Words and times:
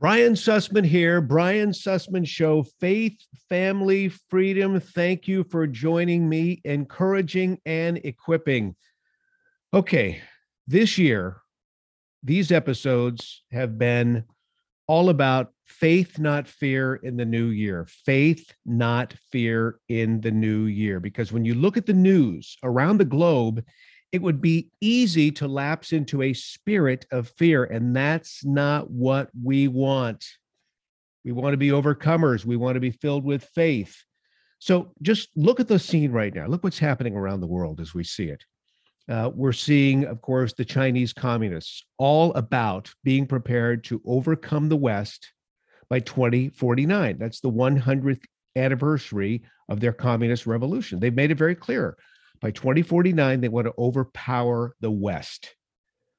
Brian 0.00 0.32
Sussman 0.34 0.84
here, 0.84 1.20
Brian 1.20 1.70
Sussman 1.70 2.26
Show, 2.26 2.64
Faith, 2.80 3.16
Family, 3.48 4.08
Freedom. 4.28 4.80
Thank 4.80 5.28
you 5.28 5.44
for 5.44 5.66
joining 5.68 6.28
me, 6.28 6.60
encouraging 6.64 7.60
and 7.64 7.98
equipping. 7.98 8.74
Okay, 9.72 10.20
this 10.66 10.98
year, 10.98 11.40
these 12.24 12.50
episodes 12.50 13.44
have 13.52 13.78
been 13.78 14.24
all 14.88 15.10
about 15.10 15.52
faith, 15.64 16.18
not 16.18 16.48
fear 16.48 16.96
in 16.96 17.16
the 17.16 17.24
new 17.24 17.46
year. 17.46 17.86
Faith, 18.04 18.52
not 18.66 19.14
fear 19.30 19.78
in 19.88 20.20
the 20.20 20.30
new 20.30 20.64
year. 20.64 21.00
Because 21.00 21.32
when 21.32 21.44
you 21.44 21.54
look 21.54 21.76
at 21.76 21.86
the 21.86 21.92
news 21.92 22.56
around 22.62 22.98
the 22.98 23.04
globe, 23.04 23.64
it 24.14 24.22
would 24.22 24.40
be 24.40 24.70
easy 24.80 25.32
to 25.32 25.48
lapse 25.48 25.92
into 25.92 26.22
a 26.22 26.32
spirit 26.32 27.04
of 27.10 27.32
fear. 27.36 27.64
And 27.64 27.96
that's 27.96 28.44
not 28.44 28.88
what 28.88 29.28
we 29.42 29.66
want. 29.66 30.24
We 31.24 31.32
want 31.32 31.52
to 31.52 31.56
be 31.56 31.70
overcomers, 31.70 32.44
we 32.44 32.54
want 32.54 32.74
to 32.74 32.80
be 32.80 32.92
filled 32.92 33.24
with 33.24 33.42
faith. 33.56 34.04
So 34.60 34.92
just 35.02 35.30
look 35.34 35.58
at 35.58 35.66
the 35.66 35.80
scene 35.80 36.12
right 36.12 36.32
now. 36.32 36.46
Look 36.46 36.62
what's 36.62 36.78
happening 36.78 37.16
around 37.16 37.40
the 37.40 37.48
world 37.48 37.80
as 37.80 37.92
we 37.92 38.04
see 38.04 38.26
it. 38.26 38.44
Uh, 39.08 39.32
we're 39.34 39.50
seeing, 39.50 40.04
of 40.04 40.22
course, 40.22 40.52
the 40.52 40.64
Chinese 40.64 41.12
communists 41.12 41.82
all 41.98 42.32
about 42.34 42.94
being 43.02 43.26
prepared 43.26 43.82
to 43.84 44.00
overcome 44.06 44.68
the 44.68 44.76
West 44.76 45.32
by 45.90 45.98
2049. 45.98 47.18
That's 47.18 47.40
the 47.40 47.50
100th 47.50 48.22
anniversary 48.54 49.42
of 49.68 49.80
their 49.80 49.92
communist 49.92 50.46
revolution. 50.46 51.00
They've 51.00 51.12
made 51.12 51.32
it 51.32 51.38
very 51.38 51.56
clear 51.56 51.96
by 52.44 52.50
2049, 52.50 53.40
they 53.40 53.48
want 53.48 53.66
to 53.66 53.72
overpower 53.78 54.76
the 54.80 54.90
West. 54.90 55.56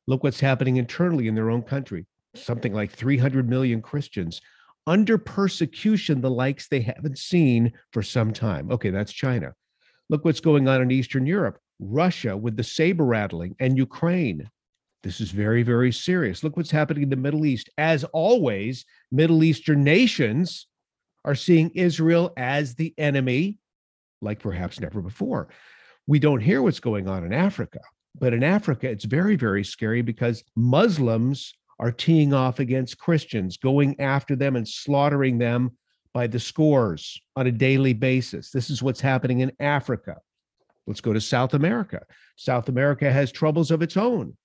Look 0.08 0.24
what's 0.24 0.40
happening 0.40 0.78
internally 0.78 1.28
in 1.28 1.36
their 1.36 1.52
own 1.52 1.62
country. 1.62 2.08
Something 2.34 2.74
like 2.74 2.92
300 2.92 3.48
million 3.48 3.80
Christians 3.80 4.42
under 4.88 5.20
persecution, 5.20 6.22
the 6.22 6.32
likes 6.32 6.68
they 6.68 6.80
haven't 6.80 7.20
seen 7.20 7.74
for 7.94 8.02
some 8.02 8.34
time. 8.34 8.72
Okay, 8.72 8.90
that's 8.90 9.14
China. 9.14 9.54
Look 10.10 10.26
what's 10.26 10.40
going 10.40 10.68
on 10.68 10.82
in 10.82 10.90
Eastern 10.90 11.28
Europe. 11.28 11.60
Russia 11.80 12.36
with 12.36 12.58
the 12.58 12.64
saber 12.64 13.06
rattling 13.06 13.56
and 13.60 13.78
Ukraine. 13.78 14.50
This 15.04 15.22
is 15.22 15.30
very, 15.30 15.62
very 15.62 15.92
serious. 15.92 16.44
Look 16.44 16.58
what's 16.58 16.72
happening 16.72 17.04
in 17.04 17.10
the 17.10 17.16
Middle 17.18 17.46
East. 17.46 17.70
As 17.78 18.04
always, 18.04 18.84
Middle 19.12 19.44
Eastern 19.44 19.84
nations 19.84 20.66
are 21.24 21.36
seeing 21.36 21.70
Israel 21.76 22.34
as 22.36 22.74
the 22.74 22.96
enemy, 22.98 23.60
like 24.24 24.40
perhaps 24.40 24.80
never 24.80 25.04
before 25.04 25.50
we 26.08 26.20
don't 26.20 26.42
hear 26.42 26.62
what's 26.62 26.80
going 26.80 27.08
on 27.08 27.24
in 27.24 27.34
Africa. 27.34 27.80
But 28.20 28.34
in 28.34 28.44
Africa, 28.44 28.90
it's 28.90 29.06
very, 29.06 29.36
very 29.36 29.64
scary 29.64 30.02
because 30.02 30.44
Muslims 30.56 31.54
are 31.80 31.92
teeing 31.92 32.34
off 32.34 32.60
against 32.60 32.98
Christians, 32.98 33.58
going 33.58 34.00
after 34.00 34.36
them 34.36 34.56
and 34.56 34.68
slaughtering 34.68 35.38
them 35.38 35.72
by 36.14 36.28
the 36.28 36.40
scores 36.40 37.22
on 37.36 37.48
a 37.48 37.52
daily 37.52 37.92
basis. 37.94 38.52
This 38.52 38.70
is 38.70 38.82
what's 38.82 39.02
happening 39.02 39.42
in 39.42 39.52
Africa. 39.60 40.18
Let's 40.88 41.02
go 41.02 41.12
to 41.12 41.20
South 41.20 41.54
America. 41.54 42.04
South 42.38 42.70
America 42.70 43.12
has 43.12 43.32
troubles 43.32 43.70
of 43.70 43.82
its 43.82 43.98
own. 43.98 44.38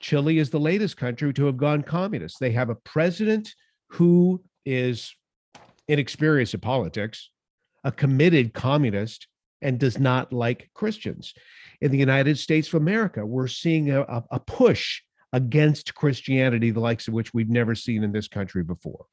Chile 0.00 0.38
is 0.38 0.48
the 0.48 0.60
latest 0.60 0.96
country 0.96 1.34
to 1.34 1.46
have 1.46 1.56
gone 1.58 1.82
communist. 1.82 2.38
They 2.40 2.52
have 2.52 2.70
a 2.70 2.76
president 2.76 3.52
who 3.90 4.42
is 4.64 5.14
inexperienced 5.88 6.54
in 6.54 6.60
politics, 6.60 7.30
a 7.84 7.92
committed 7.92 8.54
communist, 8.54 9.27
and 9.62 9.78
does 9.78 9.98
not 9.98 10.32
like 10.32 10.70
Christians. 10.74 11.34
In 11.80 11.90
the 11.90 11.98
United 11.98 12.38
States 12.38 12.68
of 12.68 12.74
America, 12.74 13.24
we're 13.24 13.48
seeing 13.48 13.90
a, 13.90 14.02
a 14.30 14.40
push 14.40 15.02
against 15.32 15.94
Christianity, 15.94 16.70
the 16.70 16.80
likes 16.80 17.08
of 17.08 17.14
which 17.14 17.34
we've 17.34 17.50
never 17.50 17.74
seen 17.74 18.02
in 18.02 18.12
this 18.12 18.28
country 18.28 18.62
before. 18.62 19.06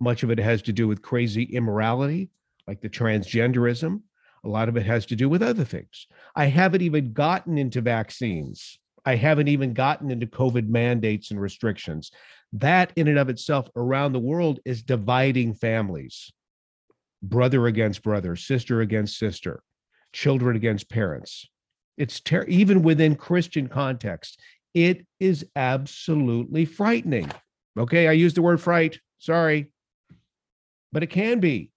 Much 0.00 0.22
of 0.22 0.30
it 0.30 0.38
has 0.38 0.62
to 0.62 0.72
do 0.72 0.88
with 0.88 1.02
crazy 1.02 1.44
immorality, 1.44 2.30
like 2.66 2.80
the 2.80 2.88
transgenderism. 2.88 4.00
A 4.44 4.48
lot 4.48 4.68
of 4.68 4.76
it 4.76 4.84
has 4.84 5.06
to 5.06 5.16
do 5.16 5.28
with 5.28 5.42
other 5.42 5.64
things. 5.64 6.06
I 6.34 6.46
haven't 6.46 6.82
even 6.82 7.12
gotten 7.12 7.56
into 7.56 7.80
vaccines. 7.80 8.78
I 9.06 9.16
haven't 9.16 9.48
even 9.48 9.74
gotten 9.74 10.10
into 10.10 10.26
COVID 10.26 10.68
mandates 10.68 11.30
and 11.30 11.40
restrictions. 11.40 12.10
That, 12.52 12.92
in 12.96 13.08
and 13.08 13.18
of 13.18 13.28
itself, 13.28 13.68
around 13.76 14.12
the 14.12 14.20
world, 14.20 14.60
is 14.64 14.82
dividing 14.82 15.54
families 15.54 16.32
brother 17.22 17.66
against 17.66 18.02
brother, 18.02 18.36
sister 18.36 18.82
against 18.82 19.18
sister 19.18 19.62
children 20.14 20.56
against 20.56 20.88
parents. 20.88 21.46
It's 21.98 22.20
ter- 22.20 22.44
even 22.44 22.82
within 22.82 23.16
Christian 23.16 23.68
context, 23.68 24.40
it 24.72 25.06
is 25.20 25.44
absolutely 25.54 26.64
frightening. 26.64 27.30
Okay, 27.78 28.08
I 28.08 28.12
use 28.12 28.32
the 28.32 28.42
word 28.42 28.60
fright. 28.60 28.98
Sorry, 29.18 29.70
but 30.92 31.02
it 31.02 31.08
can 31.08 31.40
be. 31.40 31.70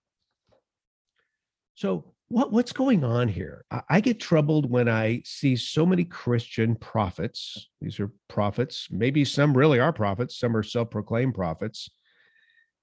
So, 1.76 2.14
what, 2.30 2.52
what's 2.52 2.74
going 2.74 3.04
on 3.04 3.28
here? 3.28 3.64
I, 3.72 3.82
I 3.90 4.02
get 4.02 4.20
troubled 4.20 4.70
when 4.70 4.90
I 4.90 5.22
see 5.26 5.56
so 5.56 5.86
many 5.86 6.04
Christian 6.04 6.76
prophets. 6.76 7.70
These 7.82 8.00
are 8.00 8.12
prophets. 8.28 8.88
Maybe 8.92 9.26
some 9.26 9.56
really 9.56 9.80
are 9.80 9.94
prophets, 9.94 10.38
some 10.38 10.56
are 10.56 10.64
self 10.64 10.90
proclaimed 10.92 11.36
prophets, 11.36 11.90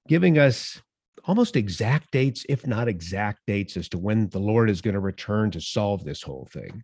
giving 0.09 0.38
us 0.38 0.81
almost 1.25 1.56
exact 1.56 2.10
dates, 2.10 2.44
if 2.48 2.66
not 2.66 2.88
exact 2.88 3.41
dates, 3.47 3.76
as 3.76 3.88
to 3.91 3.98
when 3.98 4.28
the 4.28 4.38
Lord 4.38 4.70
is 4.70 4.80
going 4.80 4.94
to 4.94 5.00
return 5.00 5.50
to 5.52 5.60
solve 5.60 6.04
this 6.04 6.22
whole 6.22 6.48
thing. 6.52 6.82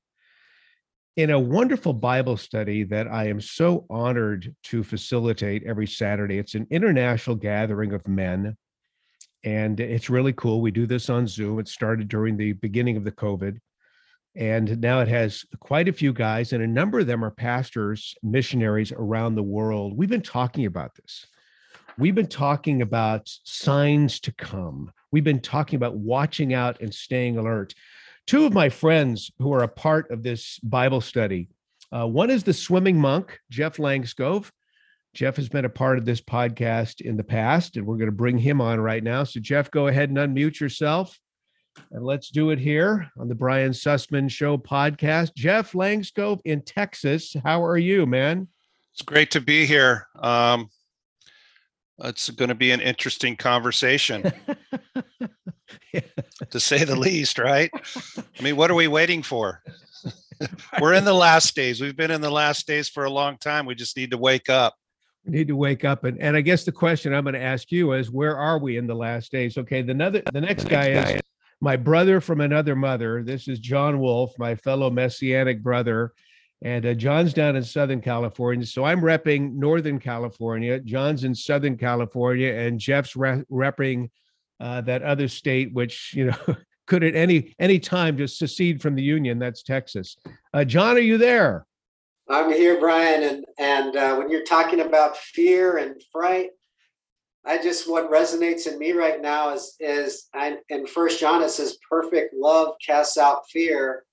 In 1.17 1.31
a 1.31 1.39
wonderful 1.39 1.93
Bible 1.93 2.37
study 2.37 2.85
that 2.85 3.09
I 3.09 3.27
am 3.29 3.41
so 3.41 3.85
honored 3.91 4.55
to 4.65 4.83
facilitate 4.83 5.65
every 5.65 5.87
Saturday, 5.87 6.39
it's 6.39 6.55
an 6.55 6.67
international 6.71 7.37
gathering 7.37 7.93
of 7.93 8.07
men. 8.07 8.57
And 9.43 9.81
it's 9.81 10.11
really 10.11 10.33
cool. 10.35 10.61
We 10.61 10.71
do 10.71 10.87
this 10.87 11.11
on 11.11 11.27
Zoom. 11.27 11.59
It 11.59 11.69
started 11.69 12.09
during 12.09 12.37
the 12.37 12.53
beginning 12.53 12.97
of 12.97 13.05
the 13.05 13.13
COVID. 13.13 13.59
And 14.37 14.81
now 14.81 15.01
it 15.01 15.09
has 15.09 15.45
quite 15.59 15.89
a 15.89 15.93
few 15.93 16.13
guys, 16.13 16.53
and 16.53 16.63
a 16.63 16.67
number 16.67 17.01
of 17.01 17.07
them 17.07 17.25
are 17.25 17.33
pastors, 17.33 18.15
missionaries 18.23 18.93
around 18.93 19.35
the 19.35 19.43
world. 19.43 19.97
We've 19.97 20.09
been 20.09 20.23
talking 20.23 20.67
about 20.67 20.95
this 20.95 21.27
We've 22.01 22.15
been 22.15 22.29
talking 22.29 22.81
about 22.81 23.29
signs 23.45 24.21
to 24.21 24.33
come. 24.33 24.91
We've 25.13 25.23
been 25.23 25.43
talking 25.43 25.77
about 25.77 25.97
watching 25.97 26.55
out 26.55 26.81
and 26.81 26.95
staying 26.95 27.37
alert. 27.37 27.75
Two 28.27 28.47
of 28.47 28.55
my 28.55 28.71
friends 28.71 29.31
who 29.39 29.53
are 29.53 29.65
a 29.65 29.69
part 29.69 30.11
of 30.11 30.23
this 30.23 30.59
Bible 30.61 31.03
study 31.03 31.51
uh, 31.93 32.07
one 32.07 32.31
is 32.31 32.43
the 32.43 32.55
swimming 32.55 32.99
monk, 32.99 33.39
Jeff 33.51 33.77
Langscove. 33.77 34.51
Jeff 35.13 35.37
has 35.37 35.51
been 35.51 35.67
a 35.67 35.69
part 35.71 35.99
of 35.99 36.07
this 36.07 36.23
podcast 36.23 37.03
in 37.03 37.19
the 37.19 37.25
past, 37.25 37.77
and 37.77 37.85
we're 37.85 37.97
going 37.97 38.07
to 38.07 38.13
bring 38.13 38.39
him 38.39 38.63
on 38.63 38.81
right 38.81 39.03
now. 39.03 39.25
So, 39.25 39.39
Jeff, 39.41 39.71
go 39.71 39.89
ahead 39.89 40.09
and 40.09 40.17
unmute 40.17 40.59
yourself. 40.59 41.19
And 41.91 42.03
let's 42.03 42.31
do 42.31 42.51
it 42.51 42.59
here 42.59 43.11
on 43.19 43.29
the 43.29 43.35
Brian 43.35 43.73
Sussman 43.73 44.31
Show 44.31 44.57
podcast. 44.57 45.35
Jeff 45.35 45.73
Langscove 45.73 46.41
in 46.47 46.63
Texas. 46.63 47.37
How 47.45 47.63
are 47.63 47.79
you, 47.79 48.07
man? 48.07 48.49
It's 48.95 49.03
great 49.03 49.33
to 49.33 49.41
be 49.41 49.67
here. 49.67 50.07
Um, 50.19 50.71
it's 52.05 52.31
going 52.31 52.49
to 52.49 52.55
be 52.55 52.71
an 52.71 52.81
interesting 52.81 53.37
conversation, 53.37 54.33
yeah. 55.93 56.01
to 56.51 56.61
say 56.61 56.85
the 56.85 56.97
least, 56.97 57.39
right? 57.39 57.71
I 57.75 58.43
mean, 58.43 58.57
what 58.57 58.71
are 58.71 58.75
we 58.75 58.89
waiting 58.89 59.23
for? 59.23 59.63
We're 60.81 60.95
in 60.95 61.05
the 61.05 61.15
last 61.15 61.55
days. 61.55 61.81
We've 61.81 61.97
been 61.97 62.11
in 62.11 62.21
the 62.21 62.31
last 62.31 62.67
days 62.67 62.89
for 62.89 63.05
a 63.05 63.11
long 63.11 63.37
time. 63.39 63.67
We 63.67 63.75
just 63.75 63.97
need 63.97 64.11
to 64.13 64.19
wake 64.19 64.49
up. 64.49 64.75
We 65.25 65.33
need 65.33 65.49
to 65.49 65.57
wake 65.57 65.85
up, 65.85 66.05
and 66.05 66.19
and 66.19 66.35
I 66.35 66.41
guess 66.41 66.65
the 66.65 66.73
question 66.73 67.13
I'm 67.13 67.25
going 67.25 67.35
to 67.35 67.43
ask 67.43 67.71
you 67.71 67.93
is, 67.93 68.11
where 68.11 68.39
are 68.39 68.59
we 68.59 68.79
in 68.79 68.87
the 68.87 68.95
last 68.95 69.31
days? 69.31 69.59
Okay, 69.59 69.83
the 69.83 69.93
another 69.93 70.23
the 70.33 70.41
next, 70.41 70.65
the 70.65 70.71
next 70.71 70.95
guy, 70.95 70.95
guy 70.95 71.11
is 71.17 71.21
my 71.61 71.77
brother 71.77 72.23
from 72.23 72.41
another 72.41 72.75
mother. 72.75 73.23
This 73.23 73.47
is 73.47 73.59
John 73.59 74.01
Wolf, 74.01 74.33
my 74.39 74.55
fellow 74.55 74.89
messianic 74.89 75.63
brother 75.63 76.15
and 76.63 76.85
uh, 76.85 76.95
John's 76.95 77.33
down 77.33 77.57
in 77.57 77.65
Southern 77.65 78.01
California. 78.01 78.67
So 78.67 78.85
I'm 78.85 79.01
repping 79.01 79.55
Northern 79.55 79.99
California. 79.99 80.79
John's 80.81 81.25
in 81.25 81.35
Southern 81.35 81.77
California, 81.77 82.53
and 82.53 82.79
Jeff's 82.79 83.17
re- 83.17 83.45
repping 83.51 84.11
uh, 84.61 84.83
that 84.83 85.03
other 85.03 85.27
state, 85.27 85.73
which, 85.73 86.13
you 86.15 86.27
know, 86.27 86.57
could 86.87 87.03
at 87.05 87.15
any 87.15 87.55
any 87.59 87.79
time 87.79 88.17
just 88.19 88.37
secede 88.37 88.83
from 88.83 88.95
the 88.95 89.03
union. 89.03 89.39
That's 89.39 89.63
Texas. 89.63 90.17
Uh, 90.53 90.65
John, 90.65 90.97
are 90.97 91.01
you 91.01 91.19
there? 91.19 91.67
I'm 92.29 92.53
here, 92.53 92.79
Brian. 92.79 93.23
And 93.23 93.45
and 93.59 93.97
uh, 93.97 94.17
when 94.17 94.29
you're 94.29 94.45
talking 94.45 94.81
about 94.81 95.17
fear 95.17 95.79
and 95.79 96.03
fright, 96.13 96.51
I 97.45 97.63
just 97.63 97.89
what 97.89 98.11
resonates 98.11 98.67
in 98.67 98.79
me 98.79 98.93
right 98.93 99.21
now 99.21 99.55
is 99.55 99.77
is 99.81 100.29
I, 100.35 100.59
in 100.69 100.87
First 100.87 101.21
John 101.21 101.43
it 101.43 101.51
says, 101.51 101.79
"Perfect 101.89 102.35
love 102.35 102.75
casts 102.85 103.17
out 103.17 103.49
fear." 103.49 104.05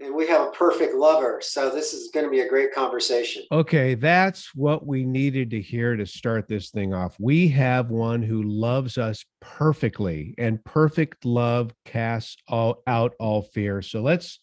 And 0.00 0.14
we 0.14 0.26
have 0.26 0.48
a 0.48 0.50
perfect 0.50 0.94
lover. 0.94 1.40
So 1.40 1.70
this 1.70 1.92
is 1.92 2.10
going 2.10 2.26
to 2.26 2.30
be 2.30 2.40
a 2.40 2.48
great 2.48 2.74
conversation. 2.74 3.44
Okay, 3.52 3.94
that's 3.94 4.54
what 4.54 4.86
we 4.86 5.04
needed 5.04 5.50
to 5.50 5.60
hear 5.60 5.96
to 5.96 6.04
start 6.04 6.48
this 6.48 6.70
thing 6.70 6.92
off. 6.92 7.16
We 7.18 7.48
have 7.48 7.90
one 7.90 8.22
who 8.22 8.42
loves 8.42 8.98
us 8.98 9.24
perfectly, 9.40 10.34
and 10.36 10.62
perfect 10.64 11.24
love 11.24 11.72
casts 11.84 12.36
all 12.48 12.82
out 12.86 13.14
all 13.20 13.42
fear. 13.42 13.82
So 13.82 14.02
let's 14.02 14.40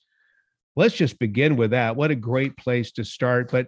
let's 0.75 0.95
just 0.95 1.19
begin 1.19 1.57
with 1.57 1.71
that. 1.71 1.95
What 1.95 2.11
a 2.11 2.15
great 2.15 2.55
place 2.57 2.91
to 2.93 3.03
start. 3.03 3.51
But 3.51 3.67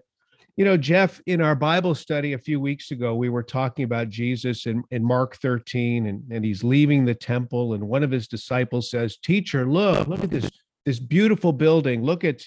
You 0.55 0.65
know, 0.65 0.77
Jeff, 0.77 1.19
in 1.25 1.41
our 1.41 1.55
Bible 1.55 1.95
study 1.95 2.33
a 2.33 2.37
few 2.37 2.59
weeks 2.59 2.91
ago, 2.91 3.15
we 3.15 3.27
were 3.29 3.43
talking 3.43 3.85
about 3.85 4.09
Jesus 4.09 4.67
in, 4.67 4.83
in 4.91 5.03
Mark 5.03 5.37
13, 5.37 6.05
and, 6.05 6.23
and 6.31 6.45
he's 6.45 6.63
leaving 6.63 7.05
the 7.05 7.15
temple, 7.15 7.73
and 7.73 7.87
one 7.87 8.03
of 8.03 8.11
his 8.11 8.27
disciples 8.27 8.91
says, 8.91 9.17
Teacher, 9.17 9.67
look, 9.67 10.07
look 10.07 10.23
at 10.23 10.29
this, 10.29 10.49
this 10.85 10.99
beautiful 10.99 11.53
building. 11.53 12.03
Look 12.03 12.23
at 12.23 12.43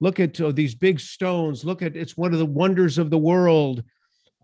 look 0.00 0.20
at 0.20 0.40
uh, 0.40 0.52
these 0.52 0.74
big 0.74 1.00
stones. 1.00 1.64
Look 1.64 1.82
at 1.82 1.96
it's 1.96 2.16
one 2.16 2.32
of 2.32 2.38
the 2.38 2.46
wonders 2.46 2.98
of 2.98 3.10
the 3.10 3.18
world. 3.18 3.82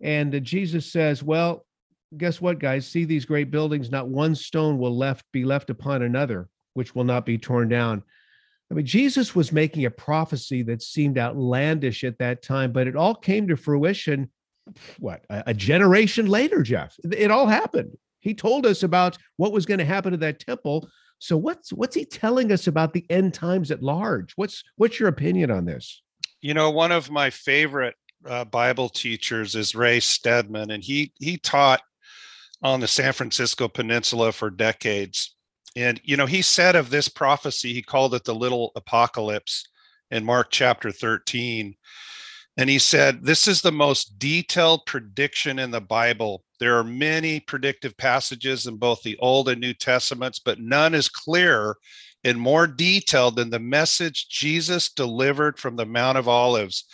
And 0.00 0.34
uh, 0.34 0.40
Jesus 0.40 0.90
says, 0.90 1.22
Well, 1.22 1.64
guess 2.16 2.40
what, 2.40 2.58
guys? 2.58 2.86
See 2.86 3.04
these 3.04 3.24
great 3.24 3.50
buildings, 3.50 3.90
not 3.90 4.08
one 4.08 4.34
stone 4.34 4.78
will 4.78 4.96
left 4.96 5.24
be 5.32 5.44
left 5.44 5.70
upon 5.70 6.02
another, 6.02 6.48
which 6.74 6.94
will 6.94 7.04
not 7.04 7.26
be 7.26 7.38
torn 7.38 7.68
down. 7.68 8.02
I 8.70 8.74
mean, 8.74 8.86
Jesus 8.86 9.34
was 9.34 9.52
making 9.52 9.84
a 9.84 9.90
prophecy 9.90 10.62
that 10.64 10.82
seemed 10.82 11.18
outlandish 11.18 12.04
at 12.04 12.18
that 12.18 12.42
time, 12.42 12.70
but 12.70 12.86
it 12.86 12.94
all 12.94 13.14
came 13.14 13.48
to 13.48 13.56
fruition. 13.56 14.30
What 15.00 15.24
a 15.28 15.52
generation 15.52 16.26
later, 16.26 16.62
Jeff? 16.62 16.96
It 17.02 17.32
all 17.32 17.48
happened. 17.48 17.96
He 18.20 18.34
told 18.34 18.66
us 18.66 18.84
about 18.84 19.18
what 19.38 19.52
was 19.52 19.66
going 19.66 19.78
to 19.78 19.84
happen 19.84 20.12
to 20.12 20.18
that 20.18 20.38
temple. 20.38 20.88
So 21.20 21.36
what's 21.36 21.72
what's 21.72 21.94
he 21.94 22.04
telling 22.04 22.50
us 22.50 22.66
about 22.66 22.92
the 22.92 23.06
end 23.08 23.34
times 23.34 23.70
at 23.70 23.82
large? 23.82 24.32
What's 24.36 24.64
what's 24.76 24.98
your 24.98 25.08
opinion 25.08 25.50
on 25.50 25.64
this? 25.66 26.02
You 26.40 26.54
know, 26.54 26.70
one 26.70 26.90
of 26.90 27.10
my 27.10 27.30
favorite 27.30 27.94
uh, 28.26 28.46
Bible 28.46 28.88
teachers 28.88 29.54
is 29.54 29.74
Ray 29.74 30.00
Stedman, 30.00 30.72
and 30.72 30.82
he 30.82 31.12
he 31.20 31.36
taught 31.36 31.82
on 32.62 32.80
the 32.80 32.88
San 32.88 33.12
Francisco 33.12 33.68
Peninsula 33.68 34.32
for 34.32 34.50
decades. 34.50 35.34
And, 35.76 36.00
you 36.04 36.16
know, 36.16 36.26
he 36.26 36.42
said 36.42 36.76
of 36.76 36.90
this 36.90 37.08
prophecy, 37.08 37.72
he 37.72 37.82
called 37.82 38.14
it 38.14 38.24
the 38.24 38.34
little 38.34 38.72
apocalypse 38.76 39.66
in 40.10 40.24
Mark 40.24 40.48
chapter 40.50 40.90
13. 40.90 41.76
And 42.56 42.68
he 42.68 42.78
said, 42.78 43.24
This 43.24 43.46
is 43.46 43.62
the 43.62 43.72
most 43.72 44.18
detailed 44.18 44.84
prediction 44.86 45.58
in 45.58 45.70
the 45.70 45.80
Bible. 45.80 46.42
There 46.60 46.76
are 46.78 46.84
many 46.84 47.40
predictive 47.40 47.96
passages 47.96 48.66
in 48.66 48.76
both 48.76 49.02
the 49.02 49.16
Old 49.16 49.48
and 49.48 49.60
New 49.60 49.72
Testaments, 49.74 50.38
but 50.38 50.60
none 50.60 50.94
is 50.94 51.08
clearer 51.08 51.76
and 52.22 52.38
more 52.38 52.66
detailed 52.66 53.36
than 53.36 53.48
the 53.48 53.58
message 53.58 54.28
Jesus 54.28 54.90
delivered 54.92 55.58
from 55.58 55.76
the 55.76 55.86
Mount 55.86 56.18
of 56.18 56.28
Olives. 56.28 56.84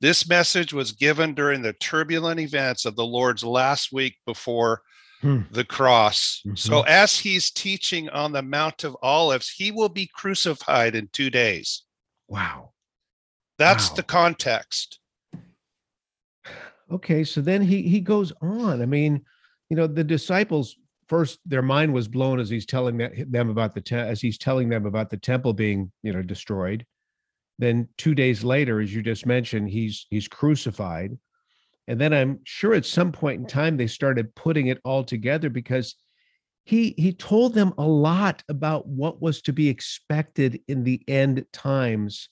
This 0.00 0.28
message 0.28 0.72
was 0.72 0.92
given 0.92 1.34
during 1.34 1.60
the 1.60 1.72
turbulent 1.74 2.40
events 2.40 2.84
of 2.84 2.96
the 2.96 3.04
Lord's 3.04 3.44
last 3.44 3.92
week 3.92 4.16
before 4.26 4.80
hmm. 5.20 5.40
the 5.50 5.64
cross. 5.64 6.40
Mm-hmm. 6.46 6.54
So, 6.54 6.82
as 6.82 7.18
he's 7.18 7.50
teaching 7.50 8.08
on 8.10 8.32
the 8.32 8.42
Mount 8.42 8.84
of 8.84 8.96
Olives, 9.02 9.50
he 9.50 9.72
will 9.72 9.90
be 9.90 10.08
crucified 10.14 10.94
in 10.94 11.08
two 11.12 11.30
days. 11.30 11.82
Wow. 12.28 12.70
That's 13.58 13.90
wow. 13.90 13.96
the 13.96 14.02
context. 14.04 15.00
Okay, 16.90 17.24
so 17.24 17.40
then 17.40 17.62
he 17.62 17.82
he 17.82 18.00
goes 18.00 18.32
on. 18.42 18.82
I 18.82 18.86
mean, 18.86 19.22
you 19.68 19.76
know, 19.76 19.86
the 19.86 20.04
disciples 20.04 20.76
first 21.08 21.40
their 21.44 21.62
mind 21.62 21.92
was 21.92 22.08
blown 22.08 22.38
as 22.40 22.50
he's 22.50 22.66
telling 22.66 22.96
them 22.98 23.50
about 23.50 23.74
the 23.74 23.80
te- 23.80 23.96
as 23.96 24.20
he's 24.20 24.38
telling 24.38 24.68
them 24.68 24.86
about 24.86 25.10
the 25.10 25.16
temple 25.16 25.52
being, 25.52 25.92
you 26.02 26.12
know, 26.12 26.22
destroyed. 26.22 26.84
Then 27.58 27.88
2 27.98 28.14
days 28.14 28.42
later 28.42 28.80
as 28.80 28.94
you 28.94 29.02
just 29.02 29.26
mentioned, 29.26 29.70
he's 29.70 30.06
he's 30.10 30.28
crucified. 30.28 31.16
And 31.88 32.00
then 32.00 32.12
I'm 32.12 32.40
sure 32.44 32.74
at 32.74 32.86
some 32.86 33.12
point 33.12 33.40
in 33.40 33.46
time 33.46 33.76
they 33.76 33.86
started 33.88 34.34
putting 34.34 34.68
it 34.68 34.78
all 34.84 35.04
together 35.04 35.50
because 35.50 35.96
he 36.64 36.94
he 36.96 37.12
told 37.12 37.54
them 37.54 37.72
a 37.78 37.86
lot 37.86 38.42
about 38.48 38.86
what 38.86 39.20
was 39.20 39.42
to 39.42 39.52
be 39.52 39.68
expected 39.68 40.60
in 40.68 40.84
the 40.84 41.02
end 41.08 41.44
times. 41.52 42.28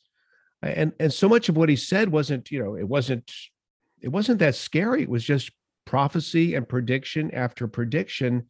And 0.62 0.92
and 0.98 1.12
so 1.12 1.28
much 1.28 1.48
of 1.48 1.56
what 1.56 1.68
he 1.68 1.76
said 1.76 2.10
wasn't, 2.10 2.50
you 2.50 2.62
know, 2.62 2.76
it 2.76 2.88
wasn't 2.88 3.30
it 4.00 4.08
wasn't 4.08 4.38
that 4.40 4.54
scary. 4.54 5.02
It 5.02 5.08
was 5.08 5.24
just 5.24 5.50
prophecy 5.84 6.54
and 6.54 6.68
prediction 6.68 7.30
after 7.32 7.66
prediction. 7.66 8.46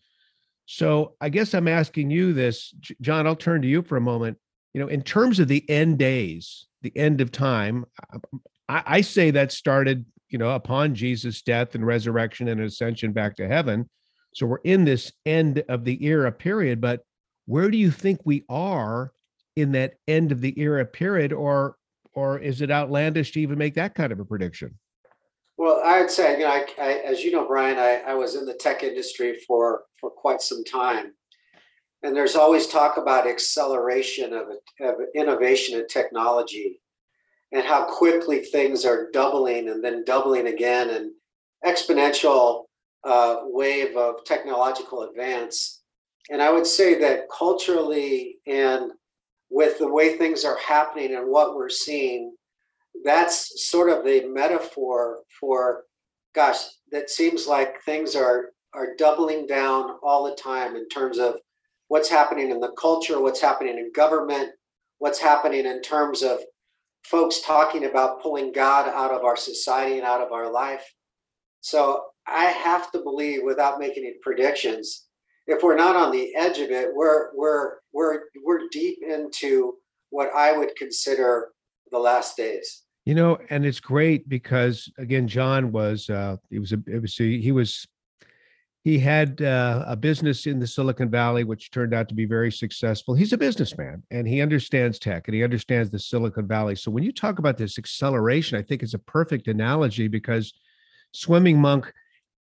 So 0.67 1.15
I 1.21 1.29
guess 1.29 1.55
I'm 1.55 1.69
asking 1.69 2.11
you 2.11 2.33
this, 2.33 2.75
John, 3.01 3.27
I'll 3.27 3.37
turn 3.37 3.63
to 3.63 3.69
you 3.69 3.83
for 3.83 3.97
a 3.97 4.03
moment. 4.03 4.39
You 4.75 4.81
know, 4.81 4.89
in 4.89 5.03
terms 5.03 5.39
of 5.41 5.49
the 5.49 5.69
end 5.71 5.99
days, 5.99 6.67
the 6.83 6.97
end 6.97 7.21
of 7.21 7.33
time, 7.33 7.87
um, 8.13 8.23
I, 8.69 8.83
I 8.87 9.01
say 9.01 9.31
that 9.31 9.53
started 9.53 10.05
you 10.29 10.39
know, 10.39 10.51
upon 10.51 10.95
Jesus' 10.95 11.43
death 11.43 11.75
and 11.75 11.87
resurrection 11.87 12.49
and 12.49 12.61
ascension 12.61 13.13
back 13.13 13.37
to 13.37 13.49
heaven. 13.49 13.89
So 14.35 14.47
we're 14.47 14.59
in 14.59 14.85
this 14.85 15.13
end 15.25 15.65
of 15.69 15.85
the 15.85 16.05
era 16.05 16.31
period, 16.31 16.81
but 16.81 17.01
where 17.47 17.71
do 17.71 17.79
you 17.79 17.91
think 17.91 18.21
we 18.25 18.45
are 18.49 19.13
in 19.57 19.73
that 19.73 19.95
end 20.07 20.33
of 20.33 20.41
the 20.41 20.59
era 20.61 20.85
period, 20.85 21.33
or 21.33 21.77
or 22.13 22.39
is 22.39 22.61
it 22.61 22.71
outlandish 22.71 23.33
to 23.33 23.41
even 23.41 23.59
make 23.59 23.75
that 23.75 23.95
kind 23.95 24.13
of 24.13 24.21
a 24.21 24.25
prediction? 24.25 24.79
Well, 25.59 25.83
I 25.85 26.01
would 26.01 26.11
say, 26.11 26.39
you 26.39 26.45
know, 26.45 26.51
I, 26.53 26.67
I, 26.81 26.93
as 27.05 27.25
you 27.25 27.33
know, 27.33 27.47
Brian, 27.47 27.79
I, 27.79 27.97
I 28.07 28.15
was 28.15 28.37
in 28.37 28.47
the 28.47 28.55
tech 28.55 28.85
industry 28.85 29.41
for 29.47 29.83
for 30.01 30.09
quite 30.09 30.41
some 30.41 30.63
time, 30.63 31.15
and 32.05 32.15
there's 32.15 32.37
always 32.37 32.69
talk 32.69 32.97
about 32.97 33.27
acceleration 33.27 34.33
of, 34.33 34.47
of 34.81 34.95
innovation 35.17 35.79
and 35.79 35.89
technology 35.89 36.81
and 37.51 37.67
how 37.67 37.85
quickly 37.85 38.41
things 38.41 38.85
are 38.85 39.11
doubling 39.13 39.69
and 39.69 39.83
then 39.83 40.05
doubling 40.05 40.47
again 40.47 40.91
and 40.91 41.11
exponential 41.67 42.65
uh, 43.05 43.39
wave 43.45 43.97
of 43.97 44.25
technological 44.25 45.03
advance. 45.03 45.83
And 46.31 46.41
I 46.41 46.53
would 46.53 46.67
say 46.67 46.99
that 47.01 47.29
culturally 47.37 48.37
and 48.47 48.93
with 49.51 49.79
the 49.79 49.89
way 49.89 50.17
things 50.19 50.45
are 50.45 50.59
happening 50.59 51.15
and 51.15 51.27
what 51.27 51.57
we're 51.57 51.71
seeing, 51.71 52.37
that's 53.05 53.69
sort 53.69 53.91
of 53.91 54.05
the 54.05 54.27
metaphor 54.29 55.21
for, 55.41 55.85
gosh, 56.35 56.59
that 56.91 57.11
seems 57.11 57.47
like 57.47 57.83
things 57.83 58.15
are 58.15 58.51
are 58.75 58.95
doubling 58.97 59.47
down 59.47 59.97
all 60.03 60.25
the 60.25 60.37
time 60.37 60.77
in 60.77 60.87
terms 60.89 61.19
of 61.19 61.37
what's 61.89 62.09
happening 62.09 62.51
in 62.51 62.61
the 62.61 62.73
culture, 62.73 63.21
what's 63.21 63.41
happening 63.41 63.79
in 63.79 63.91
government, 63.95 64.51
what's 64.99 65.19
happening 65.19 65.65
in 65.65 65.81
terms 65.81 66.23
of 66.23 66.41
folks 67.05 67.41
talking 67.41 67.87
about 67.87 68.21
pulling 68.21 68.53
God 68.53 68.89
out 68.89 69.11
of 69.11 69.25
our 69.25 69.37
society 69.37 69.97
and 69.97 70.07
out 70.07 70.21
of 70.21 70.33
our 70.33 70.51
life. 70.51 70.85
So 71.63 72.05
I 72.27 72.45
have 72.45 72.93
to 72.93 72.99
believe, 72.99 73.41
without 73.43 73.79
making 73.79 74.05
any 74.05 74.17
predictions, 74.23 75.07
if 75.47 75.63
we're 75.63 75.77
not 75.77 75.97
on 75.97 76.13
the 76.13 76.35
edge 76.37 76.59
of 76.59 76.71
it, 76.71 76.91
we're 76.95 77.35
we're 77.35 77.77
we're 77.93 78.21
we're 78.45 78.69
deep 78.71 78.99
into 79.03 79.75
what 80.11 80.31
I 80.35 80.57
would 80.57 80.77
consider 80.77 81.49
the 81.91 81.99
last 81.99 82.37
days. 82.37 82.85
You 83.09 83.15
know, 83.15 83.39
and 83.49 83.65
it's 83.65 83.81
great 83.81 84.29
because 84.29 84.93
again, 84.99 85.29
John 85.29 85.73
was 85.73 86.11
uh, 86.11 86.37
he 86.51 86.59
was 86.59 86.73
a, 86.73 86.83
it 86.87 87.01
was 87.01 87.17
he 87.17 87.53
was 87.53 87.89
he 88.85 88.99
had 88.99 89.41
uh, 89.41 89.83
a 89.87 89.97
business 89.97 90.45
in 90.45 90.59
the 90.59 90.67
Silicon 90.67 91.09
Valley, 91.09 91.43
which 91.43 91.71
turned 91.71 91.95
out 91.95 92.11
to 92.11 92.15
be 92.15 92.27
very 92.27 92.53
successful. 92.53 93.15
He's 93.15 93.33
a 93.33 93.39
businessman 93.39 94.03
and 94.11 94.29
he 94.29 94.43
understands 94.43 94.99
tech 94.99 95.27
and 95.27 95.35
he 95.35 95.43
understands 95.43 95.89
the 95.89 95.99
Silicon 95.99 96.47
Valley. 96.47 96.75
So 96.75 96.91
when 96.91 97.03
you 97.03 97.11
talk 97.11 97.39
about 97.39 97.57
this 97.57 97.79
acceleration, 97.79 98.59
I 98.59 98.63
think 98.63 98.83
it's 98.83 98.93
a 98.93 98.99
perfect 98.99 99.49
analogy 99.49 100.07
because 100.07 100.53
swimming 101.13 101.59
monk, 101.59 101.91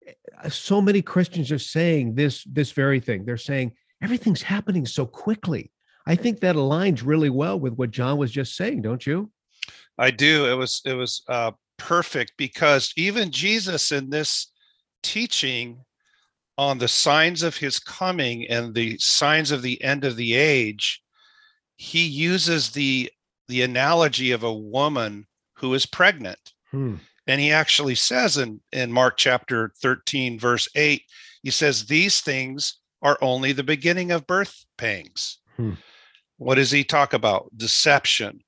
eh, 0.05 0.49
so 0.49 0.81
many 0.81 1.01
Christians 1.01 1.49
are 1.49 1.59
saying 1.59 2.15
this 2.15 2.43
this 2.43 2.73
very 2.73 2.99
thing. 2.99 3.23
They're 3.23 3.37
saying 3.37 3.71
everything's 4.03 4.41
happening 4.41 4.85
so 4.85 5.05
quickly. 5.05 5.71
I 6.05 6.17
think 6.17 6.41
that 6.41 6.57
aligns 6.57 7.05
really 7.05 7.29
well 7.29 7.57
with 7.57 7.75
what 7.75 7.91
John 7.91 8.17
was 8.17 8.31
just 8.31 8.57
saying, 8.57 8.81
don't 8.81 9.07
you? 9.07 9.31
I 9.97 10.11
do. 10.11 10.45
It 10.45 10.55
was 10.55 10.81
it 10.85 10.93
was 10.93 11.23
uh, 11.27 11.51
perfect 11.77 12.33
because 12.37 12.93
even 12.97 13.31
Jesus 13.31 13.91
in 13.91 14.09
this 14.09 14.51
teaching 15.03 15.79
on 16.57 16.77
the 16.77 16.87
signs 16.87 17.43
of 17.43 17.57
his 17.57 17.79
coming 17.79 18.47
and 18.47 18.73
the 18.73 18.97
signs 18.99 19.51
of 19.51 19.61
the 19.61 19.81
end 19.83 20.03
of 20.03 20.15
the 20.15 20.33
age, 20.33 21.01
he 21.77 22.05
uses 22.05 22.71
the 22.71 23.11
the 23.47 23.61
analogy 23.61 24.31
of 24.31 24.43
a 24.43 24.53
woman 24.53 25.25
who 25.55 25.73
is 25.73 25.85
pregnant. 25.85 26.53
Hmm. 26.71 26.95
And 27.27 27.41
he 27.41 27.51
actually 27.51 27.95
says 27.95 28.37
in, 28.37 28.61
in 28.71 28.91
Mark 28.91 29.17
chapter 29.17 29.73
13, 29.81 30.39
verse 30.39 30.67
8, 30.75 31.01
he 31.43 31.51
says, 31.51 31.85
These 31.85 32.21
things 32.21 32.79
are 33.01 33.17
only 33.21 33.51
the 33.51 33.63
beginning 33.63 34.11
of 34.11 34.27
birth 34.27 34.65
pangs. 34.77 35.39
Hmm. 35.55 35.73
What 36.37 36.55
does 36.55 36.71
he 36.71 36.83
talk 36.83 37.13
about? 37.13 37.49
Deception. 37.55 38.41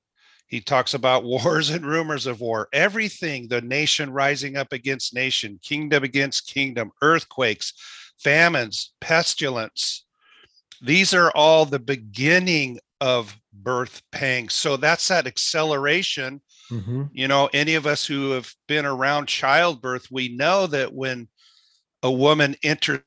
He 0.50 0.60
talks 0.60 0.94
about 0.94 1.24
wars 1.24 1.70
and 1.70 1.86
rumors 1.86 2.26
of 2.26 2.40
war, 2.40 2.68
everything, 2.72 3.48
the 3.48 3.62
nation 3.62 4.10
rising 4.10 4.56
up 4.56 4.72
against 4.72 5.14
nation, 5.14 5.58
kingdom 5.62 6.04
against 6.04 6.46
kingdom, 6.52 6.90
earthquakes, 7.00 7.72
famines, 8.18 8.92
pestilence. 9.00 10.04
These 10.82 11.14
are 11.14 11.30
all 11.34 11.64
the 11.64 11.78
beginning 11.78 12.78
of 13.00 13.36
birth 13.52 14.02
pangs. 14.12 14.54
So 14.54 14.76
that's 14.76 15.08
that 15.08 15.26
acceleration. 15.26 16.40
Mm-hmm. 16.70 17.04
You 17.12 17.28
know, 17.28 17.48
any 17.52 17.74
of 17.74 17.86
us 17.86 18.04
who 18.04 18.32
have 18.32 18.52
been 18.68 18.86
around 18.86 19.26
childbirth, 19.26 20.08
we 20.10 20.36
know 20.36 20.66
that 20.66 20.92
when 20.92 21.28
a 22.02 22.10
woman 22.10 22.56
enters 22.62 23.00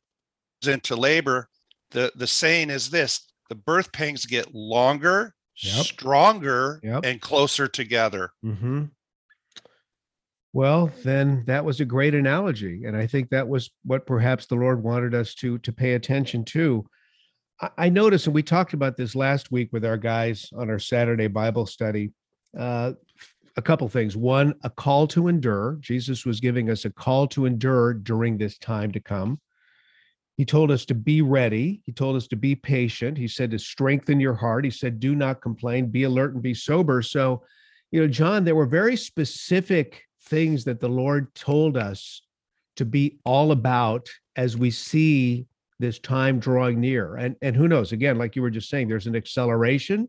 into 0.66 0.96
labor, 0.96 1.50
the, 1.92 2.12
the 2.16 2.28
saying 2.28 2.70
is 2.70 2.90
this 2.90 3.28
the 3.50 3.56
birth 3.56 3.92
pangs 3.92 4.26
get 4.26 4.54
longer, 4.56 5.34
yep. 5.64 5.86
stronger, 5.86 6.80
yep. 6.84 7.06
and 7.06 7.22
closer 7.22 7.68
together. 7.68 8.32
Mm-hmm. 8.44 8.86
Well, 10.54 10.92
then 11.04 11.44
that 11.48 11.66
was 11.66 11.80
a 11.80 11.86
great 11.86 12.14
analogy. 12.14 12.84
And 12.86 12.96
I 12.96 13.08
think 13.08 13.30
that 13.30 13.48
was 13.48 13.72
what 13.84 14.06
perhaps 14.06 14.46
the 14.46 14.56
Lord 14.56 14.84
wanted 14.84 15.16
us 15.16 15.34
to, 15.36 15.58
to 15.60 15.74
pay 15.74 15.94
attention 15.94 16.46
to. 16.46 16.86
I, 17.60 17.70
I 17.78 17.90
noticed, 17.90 18.28
and 18.28 18.36
we 18.36 18.44
talked 18.44 18.74
about 18.74 18.96
this 18.96 19.16
last 19.16 19.52
week 19.52 19.74
with 19.74 19.84
our 19.84 19.98
guys 19.98 20.50
on 20.56 20.70
our 20.70 20.80
Saturday 20.80 21.28
Bible 21.28 21.66
study. 21.66 22.12
Uh, 22.58 22.94
a 23.56 23.62
couple 23.62 23.88
things. 23.88 24.16
One, 24.16 24.54
a 24.64 24.70
call 24.70 25.08
to 25.08 25.28
endure. 25.28 25.78
Jesus 25.80 26.26
was 26.26 26.40
giving 26.40 26.70
us 26.70 26.86
a 26.86 26.90
call 26.90 27.28
to 27.30 27.46
endure 27.46 27.94
during 27.94 28.38
this 28.38 28.58
time 28.58 28.92
to 28.92 29.00
come. 29.00 29.40
He 30.38 30.46
told 30.46 30.72
us 30.72 30.86
to 30.86 30.96
be 30.96 31.22
ready. 31.22 31.82
He 31.86 31.92
told 31.92 32.16
us 32.16 32.28
to 32.28 32.36
be 32.36 32.56
patient. 32.56 33.18
He 33.18 33.28
said 33.28 33.52
to 33.52 33.60
strengthen 33.60 34.20
your 34.20 34.34
heart. 34.34 34.66
He 34.66 34.72
said, 34.72 35.00
do 35.00 35.16
not 35.16 35.42
complain, 35.42 35.92
be 35.92 36.04
alert 36.04 36.34
and 36.34 36.42
be 36.42 36.54
sober. 36.54 37.02
So, 37.02 37.44
you 37.92 38.02
know, 38.02 38.08
John, 38.08 38.44
there 38.44 38.56
were 38.56 38.66
very 38.66 38.96
specific 38.96 40.04
things 40.24 40.64
that 40.64 40.80
the 40.80 40.90
Lord 40.90 41.34
told 41.36 41.78
us 41.78 42.24
to 42.78 42.86
be 42.86 43.20
all 43.24 43.52
about 43.52 44.10
as 44.36 44.58
we 44.58 44.72
see 44.72 45.46
this 45.80 46.00
time 46.00 46.40
drawing 46.40 46.80
near. 46.80 47.18
And, 47.18 47.36
and 47.44 47.56
who 47.56 47.68
knows, 47.68 47.92
again, 47.92 48.18
like 48.18 48.36
you 48.36 48.42
were 48.42 48.50
just 48.50 48.70
saying, 48.70 48.88
there's 48.88 49.06
an 49.06 49.16
acceleration. 49.16 50.08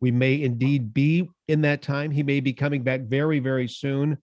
We 0.00 0.10
may 0.10 0.42
indeed 0.42 0.94
be 0.94 1.28
in 1.48 1.60
that 1.62 1.82
time. 1.82 2.10
He 2.10 2.22
may 2.22 2.40
be 2.40 2.52
coming 2.54 2.82
back 2.82 3.02
very, 3.02 3.40
very 3.40 3.68
soon. 3.68 4.16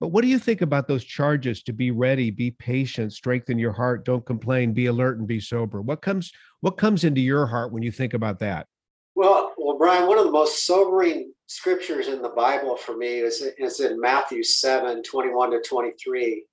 But 0.00 0.08
what 0.08 0.22
do 0.22 0.28
you 0.28 0.38
think 0.38 0.60
about 0.60 0.86
those 0.86 1.04
charges 1.04 1.62
to 1.64 1.72
be 1.72 1.90
ready, 1.90 2.30
be 2.30 2.52
patient, 2.52 3.12
strengthen 3.12 3.58
your 3.58 3.72
heart, 3.72 4.04
don't 4.04 4.24
complain, 4.24 4.72
be 4.72 4.86
alert 4.86 5.18
and 5.18 5.26
be 5.26 5.40
sober? 5.40 5.82
What 5.82 6.02
comes 6.02 6.32
what 6.60 6.76
comes 6.76 7.04
into 7.04 7.20
your 7.20 7.46
heart 7.46 7.72
when 7.72 7.82
you 7.82 7.90
think 7.90 8.14
about 8.14 8.38
that? 8.40 8.66
Well, 9.14 9.52
well, 9.58 9.76
Brian, 9.76 10.06
one 10.06 10.18
of 10.18 10.24
the 10.24 10.30
most 10.30 10.64
sobering 10.64 11.32
scriptures 11.46 12.08
in 12.08 12.22
the 12.22 12.28
Bible 12.28 12.76
for 12.76 12.96
me 12.96 13.18
is, 13.18 13.42
is 13.58 13.80
in 13.80 14.00
Matthew 14.00 14.44
7, 14.44 15.02
21 15.02 15.50
to 15.50 15.60
23. 15.60 16.44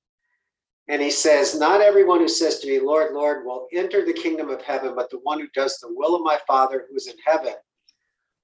And 0.87 1.01
he 1.01 1.11
says, 1.11 1.59
Not 1.59 1.81
everyone 1.81 2.19
who 2.19 2.27
says 2.27 2.59
to 2.59 2.67
me, 2.67 2.79
Lord, 2.79 3.13
Lord, 3.13 3.45
will 3.45 3.67
enter 3.73 4.05
the 4.05 4.13
kingdom 4.13 4.49
of 4.49 4.61
heaven, 4.61 4.93
but 4.95 5.09
the 5.09 5.19
one 5.23 5.39
who 5.39 5.47
does 5.53 5.79
the 5.79 5.89
will 5.91 6.15
of 6.15 6.21
my 6.21 6.39
Father 6.47 6.85
who 6.89 6.95
is 6.95 7.07
in 7.07 7.15
heaven. 7.25 7.53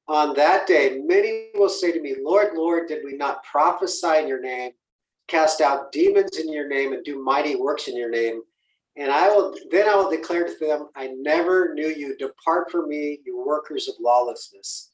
On 0.07 0.35
that 0.35 0.67
day, 0.67 1.01
many 1.05 1.49
will 1.55 1.69
say 1.69 1.91
to 1.91 2.01
me, 2.01 2.15
Lord, 2.21 2.49
Lord, 2.55 2.87
did 2.87 3.03
we 3.03 3.15
not 3.15 3.43
prophesy 3.43 4.17
in 4.17 4.27
your 4.27 4.41
name? 4.41 4.71
Cast 5.31 5.61
out 5.61 5.91
demons 5.91 6.37
in 6.37 6.51
your 6.51 6.67
name 6.67 6.91
and 6.91 7.03
do 7.05 7.23
mighty 7.23 7.55
works 7.55 7.87
in 7.87 7.95
your 7.95 8.09
name. 8.09 8.41
And 8.97 9.09
I 9.09 9.29
will 9.29 9.55
then 9.71 9.87
I 9.87 9.95
will 9.95 10.09
declare 10.09 10.45
to 10.45 10.59
them, 10.59 10.89
I 10.95 11.07
never 11.07 11.73
knew 11.73 11.87
you. 11.87 12.17
Depart 12.17 12.69
from 12.69 12.89
me, 12.89 13.19
you 13.25 13.41
workers 13.43 13.87
of 13.87 13.95
lawlessness. 14.01 14.91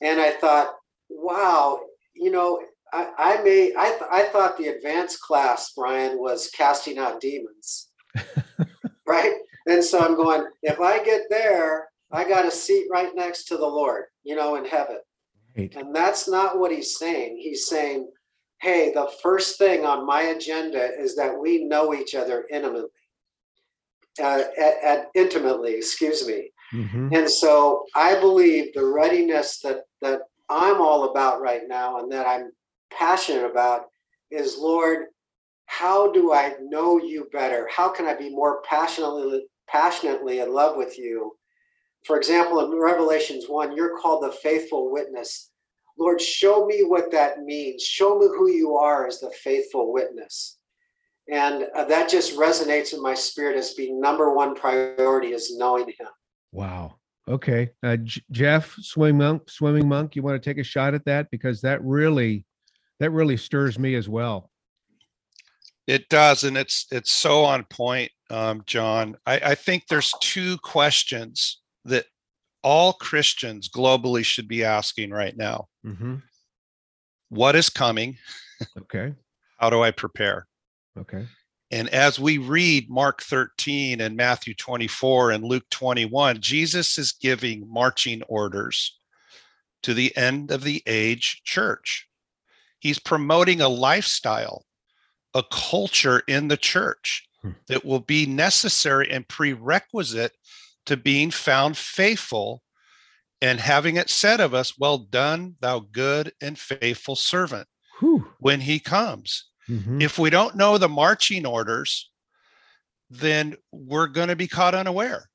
And 0.00 0.18
I 0.18 0.30
thought, 0.30 0.74
wow, 1.10 1.80
you 2.14 2.30
know, 2.30 2.62
I, 2.92 3.10
I 3.18 3.42
may 3.42 3.72
I, 3.76 3.90
th- 3.90 4.10
I 4.10 4.22
thought 4.32 4.56
the 4.56 4.68
advanced 4.68 5.20
class, 5.20 5.72
Brian, 5.76 6.18
was 6.18 6.50
casting 6.56 6.98
out 6.98 7.20
demons. 7.20 7.90
right? 9.06 9.34
And 9.66 9.84
so 9.84 10.00
I'm 10.00 10.16
going, 10.16 10.46
if 10.62 10.80
I 10.80 11.04
get 11.04 11.22
there, 11.28 11.88
I 12.10 12.28
got 12.28 12.46
a 12.46 12.50
seat 12.50 12.86
right 12.90 13.14
next 13.14 13.44
to 13.44 13.56
the 13.56 13.66
Lord, 13.66 14.04
you 14.24 14.34
know, 14.34 14.56
in 14.56 14.64
heaven. 14.64 14.98
Right. 15.56 15.74
And 15.76 15.94
that's 15.94 16.28
not 16.28 16.58
what 16.58 16.72
he's 16.72 16.96
saying. 16.98 17.38
He's 17.40 17.66
saying, 17.66 18.08
hey, 18.62 18.92
the 18.94 19.10
first 19.22 19.58
thing 19.58 19.84
on 19.84 20.06
my 20.06 20.22
agenda 20.22 20.90
is 20.98 21.16
that 21.16 21.36
we 21.36 21.64
know 21.64 21.92
each 21.92 22.14
other 22.14 22.46
intimately. 22.50 22.88
Uh, 24.22 24.44
at, 24.58 24.74
at 24.84 25.06
intimately, 25.14 25.74
excuse 25.74 26.26
me. 26.26 26.50
Mm-hmm. 26.72 27.14
And 27.14 27.30
so 27.30 27.84
I 27.94 28.18
believe 28.20 28.72
the 28.72 28.84
readiness 28.84 29.60
that 29.60 29.84
that 30.00 30.20
I'm 30.48 30.80
all 30.80 31.10
about 31.10 31.40
right 31.40 31.62
now 31.66 31.98
and 31.98 32.12
that 32.12 32.26
I'm 32.26 32.52
passionate 32.92 33.50
about 33.50 33.86
is 34.30 34.58
Lord, 34.58 35.06
how 35.66 36.12
do 36.12 36.32
I 36.32 36.54
know 36.60 36.98
you 36.98 37.28
better? 37.32 37.68
How 37.74 37.88
can 37.88 38.06
I 38.06 38.14
be 38.14 38.30
more 38.30 38.62
passionately 38.68 39.46
passionately 39.66 40.40
in 40.40 40.52
love 40.52 40.76
with 40.76 40.98
you? 40.98 41.36
For 42.04 42.18
example, 42.18 42.60
in 42.60 42.78
Revelations 42.78 43.46
1, 43.48 43.74
you're 43.74 43.98
called 43.98 44.24
the 44.24 44.32
faithful 44.32 44.92
witness. 44.92 45.51
Lord, 45.98 46.20
show 46.20 46.66
me 46.66 46.82
what 46.82 47.10
that 47.12 47.42
means. 47.42 47.82
Show 47.82 48.18
me 48.18 48.26
who 48.26 48.50
you 48.50 48.76
are 48.76 49.06
as 49.06 49.20
the 49.20 49.30
faithful 49.30 49.92
witness. 49.92 50.58
And 51.30 51.66
uh, 51.74 51.84
that 51.84 52.08
just 52.08 52.36
resonates 52.36 52.92
in 52.92 53.02
my 53.02 53.14
spirit 53.14 53.56
as 53.56 53.74
being 53.74 54.00
number 54.00 54.34
one 54.34 54.54
priority 54.54 55.28
is 55.28 55.56
knowing 55.56 55.86
him. 55.86 56.08
Wow. 56.50 56.96
Okay. 57.28 57.70
Uh, 57.82 57.96
J- 57.98 58.22
Jeff, 58.32 58.74
swimming 58.80 59.18
monk, 59.18 59.48
swimming 59.48 59.88
monk, 59.88 60.16
you 60.16 60.22
want 60.22 60.42
to 60.42 60.50
take 60.50 60.58
a 60.58 60.64
shot 60.64 60.94
at 60.94 61.04
that? 61.04 61.30
Because 61.30 61.60
that 61.60 61.82
really, 61.84 62.44
that 62.98 63.10
really 63.10 63.36
stirs 63.36 63.78
me 63.78 63.94
as 63.94 64.08
well. 64.08 64.50
It 65.86 66.08
does. 66.08 66.44
And 66.44 66.56
it's, 66.56 66.86
it's 66.90 67.12
so 67.12 67.44
on 67.44 67.64
point, 67.64 68.10
um, 68.30 68.62
John. 68.66 69.16
I, 69.26 69.40
I 69.44 69.54
think 69.54 69.86
there's 69.86 70.12
two 70.20 70.58
questions 70.58 71.60
that 71.84 72.06
all 72.62 72.92
Christians 72.92 73.68
globally 73.68 74.24
should 74.24 74.48
be 74.48 74.64
asking 74.64 75.10
right 75.10 75.36
now. 75.36 75.68
Mm-hmm. 75.84 76.16
What 77.28 77.56
is 77.56 77.70
coming? 77.70 78.18
Okay. 78.78 79.14
How 79.58 79.70
do 79.70 79.82
I 79.82 79.90
prepare? 79.90 80.46
Okay. 80.98 81.26
And 81.70 81.88
as 81.88 82.20
we 82.20 82.36
read 82.36 82.90
Mark 82.90 83.22
13 83.22 84.00
and 84.00 84.16
Matthew 84.16 84.54
24 84.54 85.30
and 85.30 85.44
Luke 85.44 85.64
21, 85.70 86.40
Jesus 86.40 86.98
is 86.98 87.12
giving 87.12 87.66
marching 87.66 88.22
orders 88.24 88.98
to 89.82 89.94
the 89.94 90.14
end 90.16 90.50
of 90.50 90.64
the 90.64 90.82
age 90.86 91.40
church. 91.44 92.06
He's 92.78 92.98
promoting 92.98 93.60
a 93.60 93.68
lifestyle, 93.68 94.66
a 95.34 95.42
culture 95.50 96.22
in 96.28 96.48
the 96.48 96.58
church 96.58 97.26
hmm. 97.40 97.52
that 97.68 97.84
will 97.84 98.00
be 98.00 98.26
necessary 98.26 99.10
and 99.10 99.26
prerequisite 99.26 100.36
to 100.86 100.96
being 100.96 101.30
found 101.30 101.76
faithful 101.76 102.62
and 103.40 103.58
having 103.58 103.96
it 103.96 104.08
said 104.08 104.40
of 104.40 104.54
us, 104.54 104.78
Well 104.78 104.98
done, 104.98 105.56
thou 105.60 105.80
good 105.80 106.32
and 106.40 106.58
faithful 106.58 107.16
servant, 107.16 107.66
Whew. 107.98 108.26
when 108.38 108.60
he 108.60 108.78
comes. 108.78 109.46
Mm-hmm. 109.68 110.00
If 110.00 110.18
we 110.18 110.30
don't 110.30 110.56
know 110.56 110.78
the 110.78 110.88
marching 110.88 111.46
orders, 111.46 112.10
then 113.10 113.56
we're 113.72 114.06
going 114.06 114.28
to 114.28 114.36
be 114.36 114.48
caught 114.48 114.74
unaware. 114.74 115.28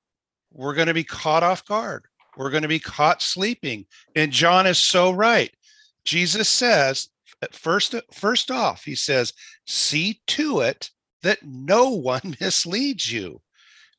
We're 0.51 0.73
going 0.73 0.87
to 0.87 0.93
be 0.93 1.03
caught 1.03 1.43
off 1.43 1.65
guard. 1.65 2.05
We're 2.35 2.49
going 2.49 2.63
to 2.63 2.69
be 2.69 2.79
caught 2.79 3.21
sleeping. 3.21 3.85
And 4.15 4.31
John 4.31 4.67
is 4.67 4.77
so 4.77 5.11
right. 5.11 5.53
Jesus 6.05 6.47
says, 6.47 7.09
first, 7.51 7.95
first 8.13 8.51
off, 8.51 8.83
he 8.83 8.95
says, 8.95 9.33
see 9.65 10.21
to 10.27 10.61
it 10.61 10.89
that 11.23 11.39
no 11.43 11.89
one 11.89 12.35
misleads 12.41 13.11
you. 13.11 13.41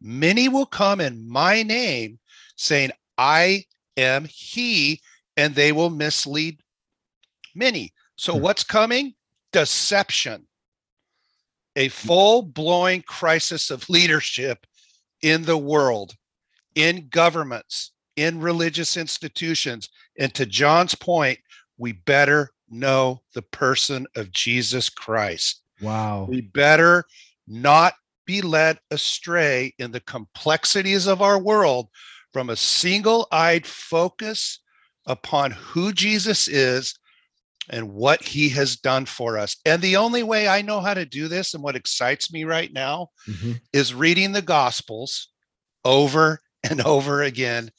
Many 0.00 0.48
will 0.48 0.66
come 0.66 1.00
in 1.00 1.28
my 1.28 1.62
name 1.62 2.18
saying, 2.56 2.90
I 3.16 3.64
am 3.96 4.26
he, 4.28 5.00
and 5.36 5.54
they 5.54 5.72
will 5.72 5.90
mislead 5.90 6.60
many. 7.54 7.92
So, 8.16 8.34
hmm. 8.34 8.42
what's 8.42 8.64
coming? 8.64 9.14
Deception. 9.52 10.46
A 11.76 11.88
full 11.88 12.42
blowing 12.42 13.02
crisis 13.02 13.70
of 13.70 13.88
leadership 13.88 14.66
in 15.22 15.44
the 15.44 15.58
world, 15.58 16.14
in 16.74 17.08
governments, 17.08 17.92
in 18.16 18.40
religious 18.40 18.96
institutions. 18.96 19.88
And 20.18 20.34
to 20.34 20.46
John's 20.46 20.94
point, 20.94 21.38
we 21.76 21.92
better 21.92 22.50
know 22.68 23.22
the 23.34 23.42
person 23.42 24.06
of 24.16 24.32
Jesus 24.32 24.90
Christ. 24.90 25.62
Wow. 25.80 26.26
We 26.28 26.40
better 26.40 27.04
not 27.46 27.94
be 28.28 28.42
led 28.42 28.78
astray 28.90 29.72
in 29.78 29.90
the 29.90 30.00
complexities 30.00 31.06
of 31.06 31.22
our 31.22 31.38
world 31.38 31.88
from 32.34 32.50
a 32.50 32.56
single 32.56 33.26
eyed 33.32 33.66
focus 33.66 34.60
upon 35.06 35.50
who 35.52 35.94
Jesus 35.94 36.46
is 36.46 36.94
and 37.70 37.90
what 37.90 38.22
he 38.22 38.50
has 38.50 38.76
done 38.76 39.06
for 39.06 39.38
us. 39.38 39.56
And 39.64 39.80
the 39.80 39.96
only 39.96 40.22
way 40.22 40.46
I 40.46 40.60
know 40.60 40.80
how 40.80 40.92
to 40.92 41.06
do 41.06 41.26
this 41.26 41.54
and 41.54 41.62
what 41.62 41.74
excites 41.74 42.30
me 42.30 42.44
right 42.44 42.70
now 42.70 43.08
mm-hmm. 43.26 43.52
is 43.72 43.94
reading 43.94 44.32
the 44.32 44.42
Gospels 44.42 45.28
over 45.82 46.40
and 46.68 46.82
over 46.82 47.22
again 47.22 47.70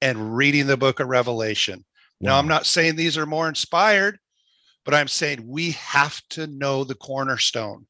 and 0.00 0.34
reading 0.34 0.66
the 0.66 0.78
book 0.78 1.00
of 1.00 1.08
Revelation. 1.08 1.84
Wow. 2.20 2.30
Now, 2.30 2.38
I'm 2.38 2.48
not 2.48 2.64
saying 2.64 2.96
these 2.96 3.18
are 3.18 3.26
more 3.26 3.46
inspired, 3.48 4.18
but 4.86 4.94
I'm 4.94 5.08
saying 5.08 5.46
we 5.46 5.72
have 5.72 6.22
to 6.30 6.46
know 6.46 6.84
the 6.84 6.94
cornerstone. 6.94 7.86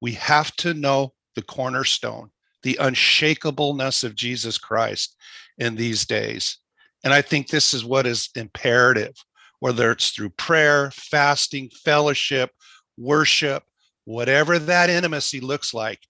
We 0.00 0.12
have 0.12 0.56
to 0.56 0.72
know 0.72 1.12
the 1.38 1.42
cornerstone, 1.42 2.30
the 2.64 2.76
unshakableness 2.80 4.02
of 4.02 4.16
Jesus 4.16 4.58
Christ 4.58 5.14
in 5.56 5.76
these 5.76 6.04
days. 6.04 6.58
And 7.04 7.14
I 7.14 7.22
think 7.22 7.46
this 7.46 7.72
is 7.72 7.84
what 7.84 8.08
is 8.08 8.28
imperative, 8.34 9.14
whether 9.60 9.92
it's 9.92 10.10
through 10.10 10.30
prayer, 10.30 10.90
fasting, 10.90 11.70
fellowship, 11.84 12.50
worship, 12.96 13.62
whatever 14.04 14.58
that 14.58 14.90
intimacy 14.90 15.38
looks 15.38 15.72
like. 15.72 16.00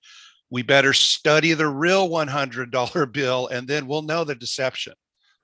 We 0.49 0.63
better 0.63 0.95
study 0.95 1.53
the 1.53 1.69
real 1.69 2.09
$100 2.09 3.13
bill 3.13 3.49
and 3.49 3.69
then 3.69 3.87
we'll 3.87 4.01
know 4.01 4.25
the 4.25 4.35
deception. 4.35 4.95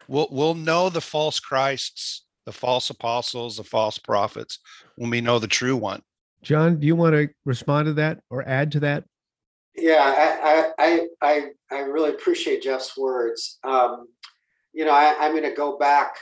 We'll, 0.09 0.29
we'll 0.31 0.55
know 0.55 0.89
the 0.89 1.03
false 1.03 1.41
Christs, 1.41 2.25
the 2.47 2.53
false 2.53 2.89
apostles, 2.89 3.59
the 3.59 3.65
false 3.65 3.99
prophets 3.99 4.61
when 4.97 5.11
we 5.11 5.21
know 5.21 5.39
the 5.39 5.47
true 5.47 5.77
one. 5.77 6.01
John, 6.41 6.81
do 6.81 6.87
you 6.87 6.97
want 6.97 7.15
to 7.17 7.29
respond 7.45 7.85
to 7.85 7.93
that 7.95 8.21
or 8.31 8.49
add 8.49 8.73
to 8.73 8.81
that? 8.81 9.05
Yeah, 9.77 10.01
I 10.03 10.71
I 10.79 11.07
I 11.21 11.47
I 11.71 11.79
really 11.81 12.11
appreciate 12.11 12.63
Jeff's 12.63 12.97
words. 12.97 13.59
Um, 13.65 14.07
you 14.73 14.85
know, 14.85 14.93
I, 14.93 15.15
I'm 15.19 15.33
going 15.33 15.45
to 15.45 15.55
go 15.55 15.79
back 15.79 16.17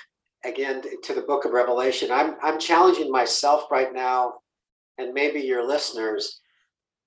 again 0.44 0.82
to 1.02 1.14
the 1.14 1.22
Book 1.22 1.44
of 1.44 1.52
Revelation. 1.52 2.10
I'm 2.10 2.36
I'm 2.42 2.58
challenging 2.58 3.10
myself 3.10 3.70
right 3.70 3.92
now, 3.92 4.34
and 4.98 5.12
maybe 5.12 5.40
your 5.40 5.66
listeners, 5.66 6.40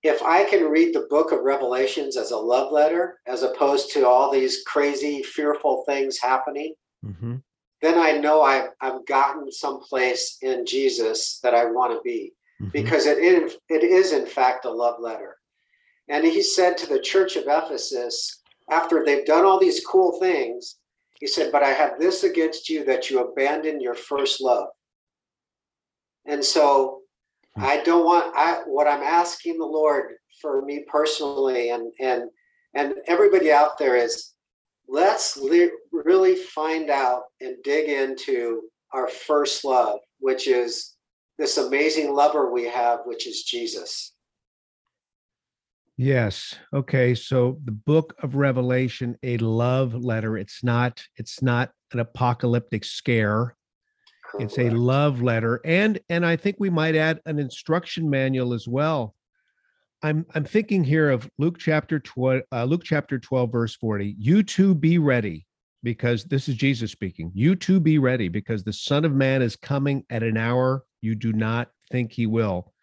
if 0.04 0.22
I 0.22 0.44
can 0.46 0.66
read 0.66 0.94
the 0.94 1.08
Book 1.10 1.32
of 1.32 1.42
Revelations 1.42 2.16
as 2.16 2.32
a 2.32 2.38
love 2.38 2.72
letter, 2.72 3.20
as 3.26 3.44
opposed 3.44 3.92
to 3.94 4.08
all 4.08 4.32
these 4.32 4.64
crazy, 4.68 5.24
fearful 5.24 5.84
things 5.88 6.20
happening, 6.20 6.76
mm-hmm. 7.04 7.38
then 7.82 7.98
I 7.98 8.12
know 8.20 8.44
I've 8.44 8.70
I've 8.82 9.06
gotten 9.08 9.52
someplace 9.52 10.38
in 10.44 10.66
Jesus 10.66 11.40
that 11.42 11.56
I 11.56 11.66
want 11.66 11.94
to 11.94 12.02
be, 12.04 12.34
mm-hmm. 12.62 12.70
because 12.70 13.08
it 13.08 13.18
it 13.18 13.84
is 13.84 14.14
in 14.14 14.28
fact 14.28 14.66
a 14.66 14.70
love 14.70 15.00
letter. 15.00 15.35
And 16.08 16.24
he 16.24 16.44
said 16.44 16.78
to 16.78 16.88
the 16.88 17.00
church 17.00 17.36
of 17.36 17.46
Ephesus, 17.48 18.42
after 18.72 19.04
they've 19.04 19.26
done 19.26 19.46
all 19.46 19.60
these 19.60 19.86
cool 19.86 20.20
things, 20.20 20.78
he 21.20 21.28
said, 21.28 21.52
But 21.52 21.64
I 21.64 21.70
have 21.70 22.00
this 22.00 22.24
against 22.24 22.70
you 22.70 22.84
that 22.86 23.10
you 23.10 23.20
abandon 23.20 23.82
your 23.82 23.96
first 23.96 24.42
love. 24.42 24.68
And 26.26 26.44
so 26.44 27.02
I 27.58 27.82
don't 27.84 28.06
want 28.06 28.36
I 28.36 28.62
what 28.66 28.88
I'm 28.88 29.04
asking 29.04 29.58
the 29.58 29.66
Lord 29.66 30.14
for 30.42 30.64
me 30.64 30.84
personally 30.88 31.70
and 31.70 31.92
and 32.00 32.24
and 32.74 32.96
everybody 33.08 33.52
out 33.52 33.78
there 33.78 33.96
is 33.96 34.34
let's 34.88 35.38
li- 35.38 35.72
really 35.92 36.36
find 36.36 36.90
out 36.90 37.24
and 37.40 37.56
dig 37.64 37.90
into 37.90 38.64
our 38.92 39.08
first 39.08 39.64
love, 39.64 40.00
which 40.20 40.48
is 40.48 40.96
this 41.38 41.58
amazing 41.58 42.14
lover 42.14 42.52
we 42.52 42.66
have, 42.66 43.00
which 43.06 43.28
is 43.28 43.44
Jesus. 43.44 44.15
Yes. 45.98 46.56
Okay. 46.74 47.16
So 47.16 47.60
the 47.64 47.72
book 47.72 48.16
of 48.22 48.36
Revelation, 48.36 49.18
a 49.24 49.38
love 49.38 49.94
letter. 49.96 50.38
It's 50.38 50.64
not, 50.64 51.04
it's 51.16 51.42
not 51.42 51.72
an 51.94 52.00
apocalyptic 52.00 52.84
scare. 52.84 53.56
Correct. 54.32 54.44
It's 54.44 54.60
a 54.60 54.70
love 54.72 55.22
letter. 55.22 55.62
And 55.64 56.00
and 56.10 56.26
I 56.26 56.36
think 56.36 56.58
we 56.60 56.70
might 56.70 56.96
add 56.96 57.22
an 57.26 57.40
instruction 57.40 58.10
manual 58.10 58.54
as 58.54 58.68
well. 58.68 59.16
I'm 60.04 60.26
I'm 60.36 60.44
thinking 60.44 60.84
here 60.84 61.10
of 61.10 61.30
Luke 61.38 61.58
chapter 61.58 62.00
12, 62.00 62.42
uh, 62.52 62.64
Luke 62.66 62.84
chapter 62.84 63.18
12, 63.18 63.52
verse 63.52 63.76
40. 63.76 64.16
You 64.20 64.44
too 64.44 64.76
be 64.76 64.98
ready, 64.98 65.46
because 65.84 66.26
this 66.26 66.50
is 66.50 66.56
Jesus 66.56 66.92
speaking. 66.92 67.32
You 67.34 67.56
too 67.56 67.80
be 67.80 68.00
ready, 68.00 68.28
because 68.28 68.64
the 68.64 68.74
Son 68.74 69.06
of 69.06 69.14
Man 69.14 69.42
is 69.42 69.56
coming 69.56 70.04
at 70.10 70.24
an 70.24 70.36
hour 70.36 70.84
you 71.02 71.16
do 71.16 71.32
not 71.32 71.70
think 71.92 72.12
he 72.12 72.26
will. 72.26 72.74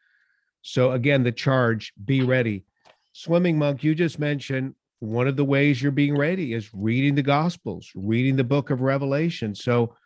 So 0.62 0.92
again, 0.92 1.22
the 1.24 1.32
charge, 1.32 1.92
be 2.02 2.22
ready 2.22 2.64
swimming 3.12 3.58
monk 3.58 3.82
you 3.84 3.94
just 3.94 4.18
mentioned 4.18 4.74
one 5.02 5.26
of 5.26 5.34
the 5.34 5.44
ways 5.44 5.82
you're 5.82 5.90
being 5.90 6.16
ready 6.16 6.52
is 6.52 6.70
reading 6.72 7.16
the 7.16 7.22
gospels 7.22 7.90
reading 7.96 8.36
the 8.36 8.44
book 8.44 8.70
of 8.70 8.82
revelation. 8.82 9.52
So 9.52 9.96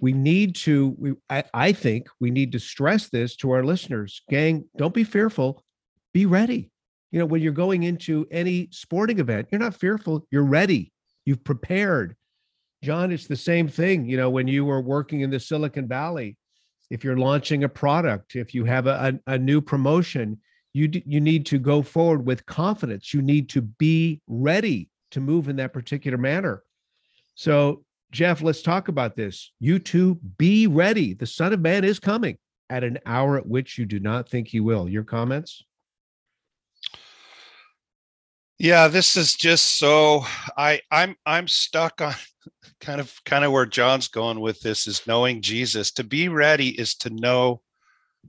we 0.00 0.14
need 0.14 0.54
to 0.56 0.96
we 0.98 1.12
I, 1.28 1.44
I, 1.52 1.72
think 1.72 2.08
we 2.20 2.30
need 2.30 2.52
to 2.52 2.58
stress 2.58 3.10
this 3.10 3.36
to 3.36 3.50
our 3.50 3.62
listeners. 3.62 4.22
Gang 4.30 4.64
don't 4.78 4.94
be 4.94 5.04
fearful. 5.04 5.62
Be 6.14 6.24
ready. 6.24 6.70
You 7.10 7.18
know 7.18 7.26
when 7.26 7.42
you're 7.42 7.52
going 7.52 7.82
into 7.82 8.26
any 8.30 8.68
sporting 8.72 9.18
event 9.18 9.48
you're 9.52 9.60
not 9.60 9.76
fearful 9.76 10.26
you're 10.30 10.42
ready. 10.42 10.90
You've 11.26 11.44
prepared. 11.44 12.16
John 12.82 13.12
it's 13.12 13.26
the 13.26 13.36
same 13.36 13.68
thing. 13.68 14.06
You 14.08 14.16
know 14.16 14.30
when 14.30 14.48
you 14.48 14.64
were 14.64 14.80
working 14.80 15.20
in 15.20 15.28
the 15.28 15.40
silicon 15.40 15.86
valley 15.86 16.38
if 16.88 17.04
you're 17.04 17.18
launching 17.18 17.64
a 17.64 17.68
product 17.68 18.36
if 18.36 18.54
you 18.54 18.64
have 18.64 18.86
a, 18.86 19.20
a, 19.26 19.32
a 19.34 19.38
new 19.38 19.60
promotion 19.60 20.40
you 20.76 21.02
you 21.06 21.20
need 21.20 21.46
to 21.46 21.58
go 21.58 21.80
forward 21.80 22.26
with 22.26 22.44
confidence. 22.44 23.14
You 23.14 23.22
need 23.22 23.48
to 23.50 23.62
be 23.62 24.20
ready 24.26 24.90
to 25.10 25.20
move 25.20 25.48
in 25.48 25.56
that 25.56 25.72
particular 25.72 26.18
manner. 26.18 26.62
So 27.34 27.82
jeff 28.12 28.42
let's 28.42 28.62
talk 28.62 28.88
about 28.88 29.16
this. 29.16 29.52
You 29.58 29.78
too 29.78 30.20
be 30.36 30.66
ready. 30.66 31.14
The 31.14 31.26
son 31.26 31.54
of 31.54 31.60
man 31.60 31.82
is 31.82 31.98
coming 31.98 32.36
at 32.68 32.84
an 32.84 32.98
hour 33.06 33.38
at 33.38 33.46
which 33.46 33.78
you 33.78 33.86
do 33.86 33.98
not 33.98 34.28
think 34.28 34.48
he 34.48 34.60
will. 34.60 34.86
Your 34.86 35.02
comments? 35.02 35.64
Yeah 38.58 38.88
this 38.88 39.16
is 39.16 39.34
just 39.34 39.78
so 39.78 40.24
i 40.58 40.80
i'm 40.90 41.16
i'm 41.24 41.48
stuck 41.48 42.00
on 42.02 42.14
kind 42.80 43.00
of 43.00 43.14
kind 43.24 43.44
of 43.44 43.52
where 43.52 43.66
john's 43.66 44.08
going 44.08 44.40
with 44.40 44.60
this 44.60 44.86
is 44.86 45.06
knowing 45.06 45.40
jesus. 45.40 45.90
To 45.92 46.04
be 46.04 46.28
ready 46.28 46.68
is 46.78 46.94
to 46.96 47.10
know 47.10 47.62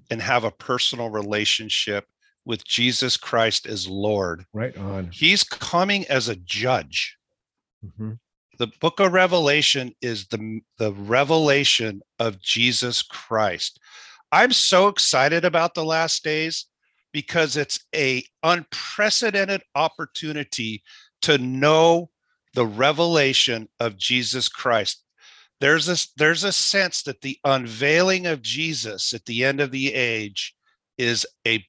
and 0.10 0.22
have 0.22 0.46
a 0.46 0.52
personal 0.52 1.10
relationship 1.10 2.06
with 2.48 2.66
Jesus 2.66 3.18
Christ 3.18 3.68
as 3.68 3.88
Lord. 3.90 4.46
Right 4.54 4.76
on. 4.78 5.10
He's 5.12 5.44
coming 5.44 6.06
as 6.08 6.30
a 6.30 6.36
judge. 6.38 7.18
Mm-hmm. 7.86 8.14
The 8.58 8.72
book 8.80 9.02
of 9.02 9.12
Revelation 9.12 9.94
is 10.02 10.28
the, 10.28 10.62
the 10.80 10.94
revelation 10.94 12.02
of 12.20 12.42
Jesus 12.42 13.04
Christ. 13.04 13.80
I'm 14.32 14.54
so 14.54 14.88
excited 14.88 15.44
about 15.46 15.76
the 15.76 15.86
last 15.86 16.24
days 16.24 16.66
because 17.12 17.58
it's 17.58 17.86
a 17.94 18.24
unprecedented 18.44 19.62
opportunity 19.76 20.84
to 21.24 21.38
know 21.38 22.10
the 22.54 22.66
revelation 22.66 23.68
of 23.80 23.98
Jesus 23.98 24.48
Christ. 24.48 25.04
There's 25.60 25.90
a, 25.90 25.98
there's 26.16 26.44
a 26.46 26.52
sense 26.52 27.04
that 27.04 27.22
the 27.22 27.38
unveiling 27.44 28.26
of 28.26 28.42
Jesus 28.42 29.14
at 29.14 29.26
the 29.26 29.44
end 29.44 29.60
of 29.60 29.72
the 29.72 29.94
age 29.94 30.56
is 30.98 31.26
a 31.46 31.66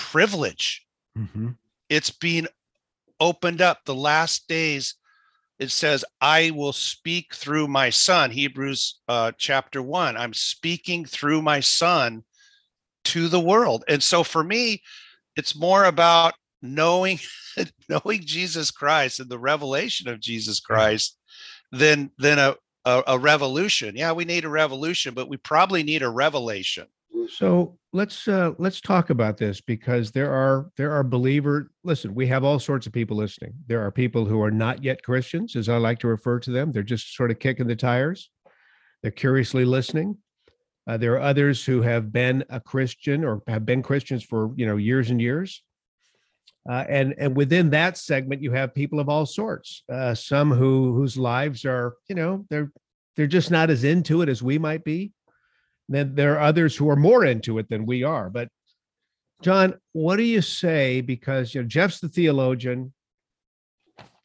privilege. 0.00 0.86
Mm-hmm. 1.16 1.50
It's 1.90 2.10
being 2.10 2.46
opened 3.20 3.60
up 3.60 3.84
the 3.84 3.94
last 3.94 4.48
days. 4.48 4.94
It 5.58 5.70
says, 5.70 6.04
I 6.22 6.52
will 6.52 6.72
speak 6.72 7.34
through 7.34 7.68
my 7.68 7.90
son, 7.90 8.30
Hebrews 8.30 9.00
uh, 9.08 9.32
chapter 9.36 9.82
one. 9.82 10.16
I'm 10.16 10.32
speaking 10.32 11.04
through 11.04 11.42
my 11.42 11.60
son 11.60 12.24
to 13.04 13.28
the 13.28 13.40
world. 13.40 13.84
And 13.86 14.02
so 14.02 14.24
for 14.24 14.42
me, 14.42 14.82
it's 15.36 15.54
more 15.54 15.84
about 15.84 16.34
knowing 16.62 17.18
knowing 17.88 18.20
Jesus 18.24 18.70
Christ 18.70 19.20
and 19.20 19.28
the 19.28 19.38
revelation 19.38 20.08
of 20.08 20.20
Jesus 20.20 20.60
Christ 20.60 21.18
than 21.72 22.10
than 22.18 22.38
a, 22.38 22.56
a, 22.86 23.02
a 23.08 23.18
revolution. 23.18 23.96
Yeah, 23.96 24.12
we 24.12 24.24
need 24.24 24.46
a 24.46 24.50
revolution, 24.50 25.12
but 25.12 25.28
we 25.28 25.36
probably 25.36 25.82
need 25.82 26.02
a 26.02 26.08
revelation. 26.08 26.86
So 27.28 27.78
let's 27.92 28.28
uh, 28.28 28.52
let's 28.58 28.80
talk 28.80 29.10
about 29.10 29.36
this 29.36 29.60
because 29.60 30.10
there 30.10 30.32
are 30.32 30.70
there 30.76 30.92
are 30.92 31.02
believer. 31.02 31.70
Listen, 31.84 32.14
we 32.14 32.26
have 32.28 32.44
all 32.44 32.58
sorts 32.58 32.86
of 32.86 32.92
people 32.92 33.16
listening. 33.16 33.52
There 33.66 33.84
are 33.84 33.90
people 33.90 34.24
who 34.24 34.42
are 34.42 34.50
not 34.50 34.84
yet 34.84 35.02
Christians, 35.02 35.56
as 35.56 35.68
I 35.68 35.76
like 35.76 35.98
to 36.00 36.08
refer 36.08 36.38
to 36.40 36.50
them. 36.50 36.70
They're 36.70 36.82
just 36.82 37.14
sort 37.14 37.30
of 37.30 37.38
kicking 37.38 37.66
the 37.66 37.76
tires. 37.76 38.30
They're 39.02 39.10
curiously 39.10 39.64
listening. 39.64 40.18
Uh, 40.86 40.96
there 40.96 41.14
are 41.14 41.20
others 41.20 41.64
who 41.64 41.82
have 41.82 42.12
been 42.12 42.44
a 42.50 42.60
Christian 42.60 43.24
or 43.24 43.42
have 43.46 43.66
been 43.66 43.82
Christians 43.82 44.24
for 44.24 44.52
you 44.56 44.66
know 44.66 44.76
years 44.76 45.10
and 45.10 45.20
years. 45.20 45.62
Uh, 46.68 46.84
and 46.88 47.14
and 47.18 47.36
within 47.36 47.70
that 47.70 47.96
segment, 47.96 48.42
you 48.42 48.52
have 48.52 48.74
people 48.74 49.00
of 49.00 49.08
all 49.08 49.26
sorts. 49.26 49.82
Uh, 49.90 50.14
some 50.14 50.50
who 50.50 50.94
whose 50.94 51.16
lives 51.16 51.64
are 51.64 51.94
you 52.08 52.14
know 52.14 52.44
they're 52.50 52.70
they're 53.16 53.26
just 53.26 53.50
not 53.50 53.70
as 53.70 53.84
into 53.84 54.22
it 54.22 54.28
as 54.28 54.42
we 54.42 54.58
might 54.58 54.84
be 54.84 55.12
then 55.90 56.14
there 56.14 56.36
are 56.36 56.40
others 56.40 56.76
who 56.76 56.88
are 56.88 56.96
more 56.96 57.24
into 57.24 57.58
it 57.58 57.68
than 57.68 57.84
we 57.84 58.04
are. 58.04 58.30
But 58.30 58.48
John, 59.42 59.74
what 59.92 60.16
do 60.16 60.22
you 60.22 60.42
say? 60.42 61.00
Because 61.00 61.54
you 61.54 61.62
know, 61.62 61.68
Jeff's 61.68 62.00
the 62.00 62.08
theologian. 62.08 62.92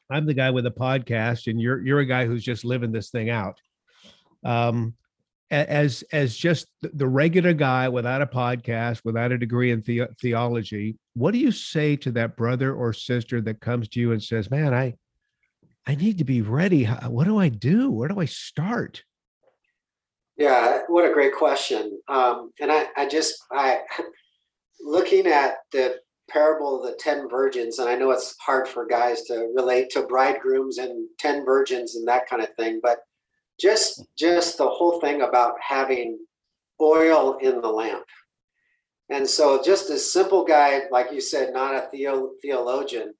I'm 0.09 0.25
the 0.25 0.33
guy 0.33 0.51
with 0.51 0.67
a 0.67 0.71
podcast, 0.71 1.47
and 1.47 1.59
you're 1.59 1.83
you're 1.85 1.99
a 1.99 2.05
guy 2.05 2.25
who's 2.25 2.43
just 2.43 2.65
living 2.65 2.91
this 2.91 3.09
thing 3.09 3.29
out. 3.29 3.59
Um, 4.43 4.93
as 5.51 6.03
as 6.11 6.35
just 6.35 6.67
the 6.81 7.07
regular 7.07 7.53
guy 7.53 7.87
without 7.89 8.21
a 8.21 8.27
podcast, 8.27 9.01
without 9.03 9.31
a 9.31 9.37
degree 9.37 9.71
in 9.71 9.81
the- 9.81 10.09
theology, 10.19 10.97
what 11.13 11.31
do 11.31 11.37
you 11.37 11.51
say 11.51 11.95
to 11.97 12.11
that 12.11 12.35
brother 12.35 12.73
or 12.73 12.93
sister 12.93 13.41
that 13.41 13.61
comes 13.61 13.87
to 13.89 13.99
you 13.99 14.11
and 14.11 14.21
says, 14.21 14.51
"Man, 14.51 14.73
I 14.73 14.95
I 15.87 15.95
need 15.95 16.17
to 16.17 16.23
be 16.23 16.41
ready. 16.41 16.85
What 16.85 17.25
do 17.25 17.37
I 17.37 17.49
do? 17.49 17.89
Where 17.89 18.09
do 18.09 18.19
I 18.19 18.25
start?" 18.25 19.03
Yeah, 20.37 20.79
what 20.87 21.09
a 21.09 21.13
great 21.13 21.33
question. 21.33 21.99
Um, 22.07 22.51
and 22.59 22.71
I, 22.71 22.87
I 22.97 23.07
just, 23.07 23.35
I, 23.51 23.79
looking 24.81 25.27
at 25.27 25.55
the 25.71 25.95
parable 26.29 26.83
of 26.83 26.91
the 26.91 26.97
10 26.97 27.29
virgins, 27.29 27.79
and 27.79 27.87
I 27.87 27.95
know 27.95 28.11
it's 28.11 28.35
hard 28.45 28.67
for 28.67 28.85
guys 28.85 29.23
to 29.23 29.47
relate 29.55 29.89
to 29.91 30.03
bridegrooms 30.03 30.77
and 30.77 31.07
10 31.19 31.45
virgins 31.45 31.95
and 31.95 32.07
that 32.07 32.27
kind 32.29 32.41
of 32.41 32.53
thing, 32.55 32.79
but 32.83 32.99
just, 33.59 34.03
just 34.17 34.57
the 34.57 34.67
whole 34.67 34.99
thing 34.99 35.21
about 35.21 35.55
having 35.65 36.19
oil 36.81 37.37
in 37.37 37.61
the 37.61 37.69
lamp. 37.69 38.03
And 39.09 39.27
so 39.29 39.61
just 39.63 39.89
a 39.89 39.97
simple 39.97 40.43
guy, 40.43 40.81
like 40.91 41.11
you 41.13 41.21
said, 41.21 41.53
not 41.53 41.75
a 41.75 41.87
theo- 41.91 42.31
theologian, 42.41 43.13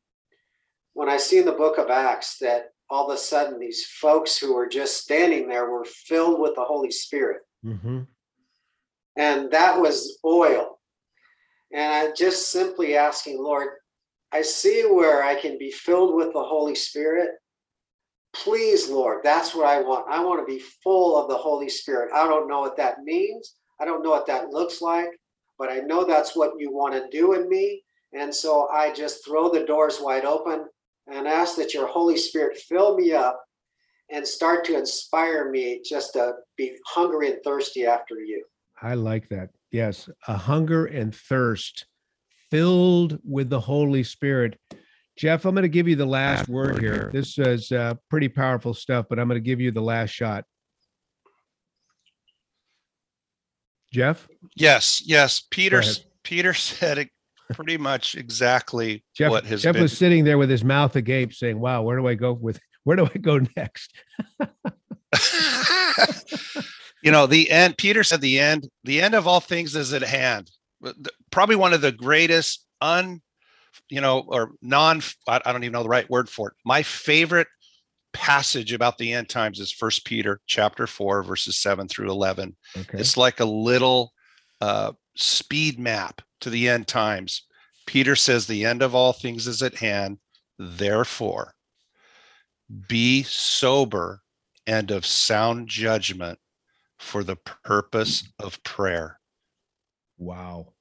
when 0.93 1.09
I 1.09 1.17
see 1.17 1.37
in 1.39 1.45
the 1.45 1.51
book 1.51 1.77
of 1.77 1.89
Acts 1.89 2.39
that 2.39 2.71
all 2.89 3.09
of 3.09 3.15
a 3.15 3.17
sudden 3.17 3.59
these 3.59 3.85
folks 3.85 4.37
who 4.37 4.53
were 4.53 4.67
just 4.67 4.97
standing 4.97 5.47
there 5.47 5.69
were 5.69 5.85
filled 5.85 6.39
with 6.39 6.55
the 6.55 6.63
Holy 6.63 6.91
Spirit. 6.91 7.41
Mm-hmm. 7.65 8.01
And 9.17 9.51
that 9.51 9.79
was 9.79 10.19
oil. 10.23 10.79
And 11.73 11.91
I 11.91 12.11
just 12.13 12.51
simply 12.51 12.95
asking, 12.95 13.41
Lord, 13.41 13.69
I 14.31 14.41
see 14.41 14.83
where 14.83 15.23
I 15.23 15.39
can 15.39 15.57
be 15.57 15.71
filled 15.71 16.15
with 16.15 16.33
the 16.33 16.43
Holy 16.43 16.75
Spirit. 16.75 17.29
Please, 18.33 18.89
Lord, 18.89 19.21
that's 19.23 19.55
what 19.55 19.65
I 19.65 19.81
want. 19.81 20.05
I 20.09 20.23
want 20.23 20.45
to 20.45 20.53
be 20.53 20.61
full 20.83 21.17
of 21.17 21.29
the 21.29 21.37
Holy 21.37 21.69
Spirit. 21.69 22.11
I 22.13 22.27
don't 22.27 22.49
know 22.49 22.59
what 22.59 22.77
that 22.77 22.99
means. 23.03 23.55
I 23.79 23.85
don't 23.85 24.03
know 24.03 24.09
what 24.11 24.27
that 24.27 24.49
looks 24.49 24.81
like, 24.81 25.09
but 25.57 25.71
I 25.71 25.77
know 25.77 26.03
that's 26.05 26.35
what 26.35 26.51
you 26.57 26.71
want 26.71 26.93
to 26.93 27.07
do 27.17 27.33
in 27.33 27.47
me. 27.47 27.83
And 28.13 28.33
so 28.33 28.67
I 28.69 28.91
just 28.93 29.25
throw 29.25 29.49
the 29.49 29.65
doors 29.65 29.99
wide 30.01 30.25
open 30.25 30.65
and 31.07 31.27
ask 31.27 31.55
that 31.57 31.73
your 31.73 31.87
Holy 31.87 32.17
Spirit 32.17 32.57
fill 32.57 32.97
me 32.97 33.13
up 33.13 33.41
and 34.11 34.27
start 34.27 34.65
to 34.65 34.77
inspire 34.77 35.49
me 35.49 35.81
just 35.83 36.13
to 36.13 36.33
be 36.57 36.75
hungry 36.85 37.31
and 37.31 37.43
thirsty 37.43 37.85
after 37.85 38.15
you. 38.15 38.43
I 38.81 38.93
like 38.95 39.29
that. 39.29 39.49
Yes, 39.71 40.09
a 40.27 40.37
hunger 40.37 40.85
and 40.85 41.15
thirst 41.15 41.85
filled 42.51 43.19
with 43.23 43.49
the 43.49 43.59
Holy 43.59 44.03
Spirit. 44.03 44.59
Jeff, 45.17 45.45
I'm 45.45 45.55
going 45.55 45.63
to 45.63 45.69
give 45.69 45.87
you 45.87 45.95
the 45.95 46.05
last 46.05 46.49
word 46.49 46.79
here. 46.79 47.09
This 47.13 47.37
is 47.37 47.71
uh, 47.71 47.95
pretty 48.09 48.27
powerful 48.27 48.73
stuff, 48.73 49.05
but 49.09 49.17
I'm 49.17 49.27
going 49.27 49.41
to 49.41 49.45
give 49.45 49.61
you 49.61 49.71
the 49.71 49.81
last 49.81 50.11
shot. 50.11 50.43
Jeff? 53.93 54.27
Yes, 54.55 55.01
yes. 55.05 55.41
Peter 55.49 55.81
Peter 56.23 56.53
said 56.53 56.97
it 56.97 57.09
pretty 57.53 57.77
much 57.77 58.15
exactly 58.15 59.03
Jeff, 59.15 59.31
what 59.31 59.45
his 59.45 59.61
Jeff 59.61 59.73
been- 59.73 59.81
was 59.83 59.97
sitting 59.97 60.23
there 60.23 60.37
with 60.37 60.49
his 60.49 60.63
mouth 60.63 60.95
agape 60.95 61.33
saying, 61.33 61.59
Wow, 61.59 61.83
where 61.83 61.97
do 61.97 62.07
I 62.07 62.15
go 62.15 62.33
with 62.33 62.59
where 62.83 62.95
do 62.95 63.05
I 63.13 63.17
go 63.17 63.39
next? 63.57 63.93
you 67.03 67.11
know, 67.11 67.25
the 67.25 67.49
end, 67.51 67.77
Peter 67.77 68.03
said 68.03 68.21
the 68.21 68.39
end, 68.39 68.69
the 68.83 69.01
end 69.01 69.15
of 69.15 69.27
all 69.27 69.39
things 69.39 69.75
is 69.75 69.93
at 69.93 70.03
hand. 70.03 70.49
Probably 71.31 71.55
one 71.55 71.73
of 71.73 71.81
the 71.81 71.91
greatest 71.91 72.65
un, 72.81 73.21
you 73.89 74.01
know, 74.01 74.23
or 74.27 74.51
non, 74.61 75.01
I 75.27 75.39
don't 75.51 75.63
even 75.63 75.73
know 75.73 75.83
the 75.83 75.89
right 75.89 76.09
word 76.09 76.29
for 76.29 76.49
it. 76.49 76.55
My 76.65 76.83
favorite 76.83 77.47
passage 78.13 78.71
about 78.71 78.97
the 78.97 79.13
end 79.13 79.29
times 79.29 79.59
is 79.59 79.71
First 79.71 80.05
Peter 80.05 80.39
chapter 80.47 80.87
four, 80.87 81.23
verses 81.23 81.57
seven 81.57 81.87
through 81.87 82.09
11. 82.09 82.55
Okay. 82.77 82.97
It's 82.99 83.17
like 83.17 83.39
a 83.39 83.45
little 83.45 84.13
uh, 84.61 84.93
speed 85.15 85.79
map 85.79 86.21
to 86.41 86.49
the 86.49 86.67
end 86.69 86.87
times. 86.87 87.43
Peter 87.85 88.15
says, 88.15 88.47
The 88.47 88.65
end 88.65 88.81
of 88.81 88.95
all 88.95 89.13
things 89.13 89.47
is 89.47 89.61
at 89.61 89.75
hand. 89.75 90.19
Therefore, 90.57 91.53
be 92.87 93.23
sober 93.23 94.21
and 94.65 94.89
of 94.91 95.05
sound 95.05 95.67
judgment 95.67 96.39
for 96.97 97.23
the 97.23 97.35
purpose 97.35 98.31
of 98.39 98.61
prayer. 98.63 99.19
Wow. 100.17 100.73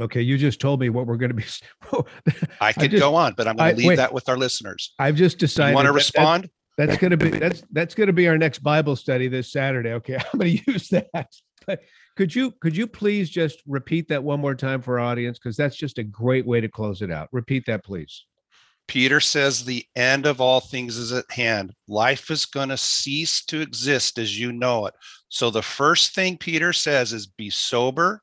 Okay, 0.00 0.22
you 0.22 0.36
just 0.38 0.60
told 0.60 0.80
me 0.80 0.88
what 0.88 1.06
we're 1.06 1.16
going 1.16 1.30
to 1.30 1.34
be. 1.36 1.44
I 2.60 2.72
could 2.72 2.90
just- 2.90 3.00
go 3.00 3.14
on, 3.14 3.34
but 3.36 3.46
I'm 3.46 3.54
going 3.56 3.72
to 3.72 3.78
leave 3.78 3.86
wait. 3.88 3.96
that 3.96 4.12
with 4.12 4.28
our 4.28 4.36
listeners. 4.36 4.92
I've 4.98 5.14
just 5.14 5.36
You 5.36 5.46
decided. 5.46 5.74
want 5.74 5.86
to 5.86 5.92
that- 5.92 5.92
that- 5.92 5.96
respond? 5.98 6.50
That's 6.76 6.96
going 6.96 7.12
to 7.12 7.16
be 7.16 7.30
that's 7.30 7.62
that's 7.70 7.94
going 7.94 8.08
to 8.08 8.12
be 8.12 8.26
our 8.26 8.36
next 8.36 8.58
Bible 8.58 8.96
study 8.96 9.28
this 9.28 9.52
Saturday. 9.52 9.92
Okay, 9.92 10.16
I'm 10.32 10.40
going 10.40 10.56
to 10.58 10.72
use 10.72 10.88
that. 10.88 11.28
But 11.68 11.82
could 12.16 12.34
you 12.34 12.52
could 12.60 12.76
you 12.76 12.86
please 12.86 13.28
just 13.28 13.62
repeat 13.66 14.08
that 14.08 14.22
one 14.22 14.40
more 14.40 14.54
time 14.54 14.80
for 14.80 14.98
our 14.98 15.06
audience 15.06 15.38
because 15.38 15.56
that's 15.56 15.76
just 15.76 15.98
a 15.98 16.04
great 16.04 16.46
way 16.46 16.60
to 16.60 16.68
close 16.68 17.02
it 17.02 17.10
out. 17.10 17.28
Repeat 17.32 17.66
that, 17.66 17.84
please. 17.84 18.24
Peter 18.86 19.18
says 19.18 19.64
the 19.64 19.84
end 19.96 20.26
of 20.26 20.40
all 20.40 20.60
things 20.60 20.96
is 20.96 21.12
at 21.12 21.30
hand. 21.30 21.72
Life 21.88 22.30
is 22.30 22.44
going 22.44 22.68
to 22.68 22.76
cease 22.76 23.44
to 23.46 23.60
exist 23.60 24.18
as 24.18 24.38
you 24.38 24.52
know 24.52 24.86
it. 24.86 24.94
So 25.28 25.50
the 25.50 25.62
first 25.62 26.14
thing 26.14 26.36
Peter 26.36 26.72
says 26.72 27.12
is 27.12 27.26
be 27.26 27.50
sober 27.50 28.20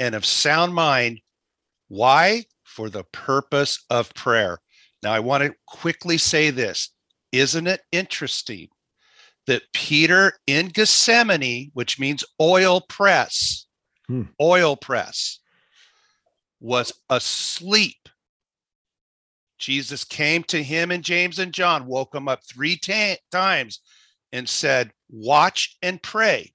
and 0.00 0.14
of 0.14 0.26
sound 0.26 0.74
mind. 0.74 1.20
Why? 1.88 2.44
For 2.64 2.90
the 2.90 3.04
purpose 3.12 3.84
of 3.90 4.12
prayer. 4.14 4.58
Now, 5.02 5.12
I 5.12 5.20
want 5.20 5.44
to 5.44 5.54
quickly 5.66 6.18
say 6.18 6.50
this. 6.50 6.90
Isn't 7.30 7.66
it 7.66 7.80
interesting 7.92 8.68
that 9.46 9.62
Peter 9.72 10.34
in 10.46 10.68
Gethsemane, 10.68 11.70
which 11.74 11.98
means 11.98 12.24
oil 12.40 12.80
press, 12.80 13.66
Hmm. 14.06 14.22
oil 14.40 14.76
press, 14.76 15.38
was 16.60 16.92
asleep 17.10 18.08
Jesus 19.62 20.02
came 20.02 20.42
to 20.44 20.60
him 20.60 20.90
and 20.90 21.04
James 21.04 21.38
and 21.38 21.54
John, 21.54 21.86
woke 21.86 22.12
him 22.16 22.26
up 22.26 22.40
three 22.44 22.76
ta- 22.76 23.14
times, 23.30 23.78
and 24.32 24.48
said, 24.48 24.90
Watch 25.08 25.76
and 25.82 26.02
pray. 26.02 26.52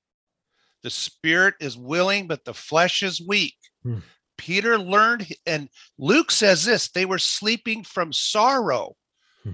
The 0.84 0.90
spirit 0.90 1.56
is 1.62 1.78
willing, 1.78 2.28
but 2.28 2.44
the 2.44 2.54
flesh 2.54 3.04
is 3.04 3.22
weak. 3.26 3.56
Hmm. 3.84 4.00
Peter 4.38 4.78
learned, 4.78 5.26
and 5.46 5.70
Luke 5.98 6.32
says 6.32 6.66
this 6.66 6.90
they 6.90 7.06
were 7.06 7.18
sleeping 7.18 7.86
from 7.86 8.12
sorrow. 8.12 8.98
Hmm. 9.44 9.52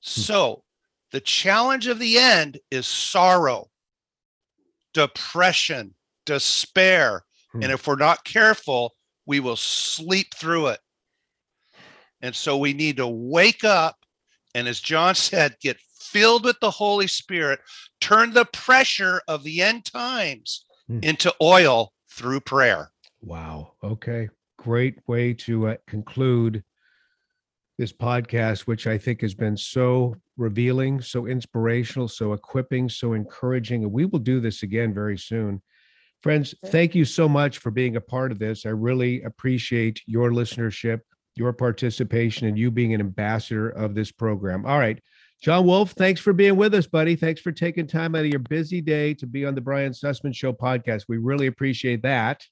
So 0.00 0.63
the 1.14 1.20
challenge 1.20 1.86
of 1.86 2.00
the 2.00 2.18
end 2.18 2.58
is 2.72 2.88
sorrow, 2.88 3.70
depression, 4.94 5.94
despair. 6.26 7.22
Hmm. 7.52 7.62
And 7.62 7.70
if 7.72 7.86
we're 7.86 7.94
not 7.94 8.24
careful, 8.24 8.96
we 9.24 9.38
will 9.38 9.54
sleep 9.54 10.34
through 10.34 10.66
it. 10.66 10.80
And 12.20 12.34
so 12.34 12.58
we 12.58 12.72
need 12.72 12.96
to 12.96 13.06
wake 13.06 13.62
up 13.62 13.94
and, 14.56 14.66
as 14.66 14.80
John 14.80 15.14
said, 15.14 15.54
get 15.60 15.78
filled 16.00 16.44
with 16.44 16.58
the 16.58 16.72
Holy 16.72 17.06
Spirit, 17.06 17.60
turn 18.00 18.32
the 18.32 18.46
pressure 18.46 19.22
of 19.28 19.44
the 19.44 19.62
end 19.62 19.84
times 19.84 20.64
Hmm. 20.88 20.98
into 21.02 21.32
oil 21.40 21.92
through 22.10 22.40
prayer. 22.40 22.90
Wow. 23.22 23.74
Okay. 23.84 24.28
Great 24.58 24.98
way 25.06 25.32
to 25.34 25.68
uh, 25.68 25.76
conclude 25.86 26.64
this 27.78 27.92
podcast, 27.92 28.60
which 28.62 28.86
I 28.86 28.98
think 28.98 29.20
has 29.22 29.34
been 29.34 29.56
so 29.56 30.14
revealing, 30.36 31.00
so 31.00 31.26
inspirational, 31.26 32.08
so 32.08 32.32
equipping, 32.32 32.88
so 32.88 33.14
encouraging. 33.14 33.82
And 33.82 33.92
we 33.92 34.04
will 34.04 34.20
do 34.20 34.40
this 34.40 34.62
again 34.62 34.94
very 34.94 35.18
soon. 35.18 35.62
Friends, 36.22 36.54
thank 36.66 36.94
you 36.94 37.04
so 37.04 37.28
much 37.28 37.58
for 37.58 37.70
being 37.70 37.96
a 37.96 38.00
part 38.00 38.32
of 38.32 38.38
this. 38.38 38.64
I 38.64 38.70
really 38.70 39.22
appreciate 39.22 40.00
your 40.06 40.30
listenership, 40.30 41.00
your 41.34 41.52
participation, 41.52 42.46
and 42.46 42.58
you 42.58 42.70
being 42.70 42.94
an 42.94 43.00
ambassador 43.00 43.68
of 43.68 43.94
this 43.94 44.10
program. 44.10 44.64
All 44.64 44.78
right. 44.78 45.02
John 45.42 45.66
Wolf, 45.66 45.90
thanks 45.90 46.22
for 46.22 46.32
being 46.32 46.56
with 46.56 46.72
us, 46.74 46.86
buddy. 46.86 47.16
Thanks 47.16 47.42
for 47.42 47.52
taking 47.52 47.86
time 47.86 48.14
out 48.14 48.24
of 48.24 48.28
your 48.28 48.38
busy 48.38 48.80
day 48.80 49.12
to 49.14 49.26
be 49.26 49.44
on 49.44 49.54
the 49.54 49.60
Brian 49.60 49.92
Sussman 49.92 50.34
Show 50.34 50.54
podcast. 50.54 51.04
We 51.08 51.18
really 51.18 51.48
appreciate 51.48 52.00
that. 52.02 52.42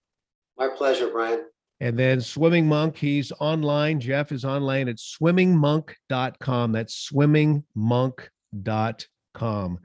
My 0.58 0.68
pleasure, 0.68 1.08
Brian. 1.08 1.46
And 1.82 1.98
then 1.98 2.20
Swimming 2.20 2.68
Monk, 2.68 2.96
he's 2.96 3.32
online. 3.40 3.98
Jeff 3.98 4.30
is 4.30 4.44
online 4.44 4.88
at 4.88 4.98
swimmingmonk.com. 4.98 6.70
That's 6.70 7.10
swimmingmonk.com. 7.10 9.78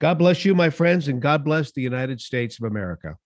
God 0.00 0.18
bless 0.18 0.44
you, 0.44 0.56
my 0.56 0.70
friends, 0.70 1.06
and 1.06 1.22
God 1.22 1.44
bless 1.44 1.70
the 1.70 1.82
United 1.82 2.20
States 2.20 2.58
of 2.58 2.64
America. 2.64 3.16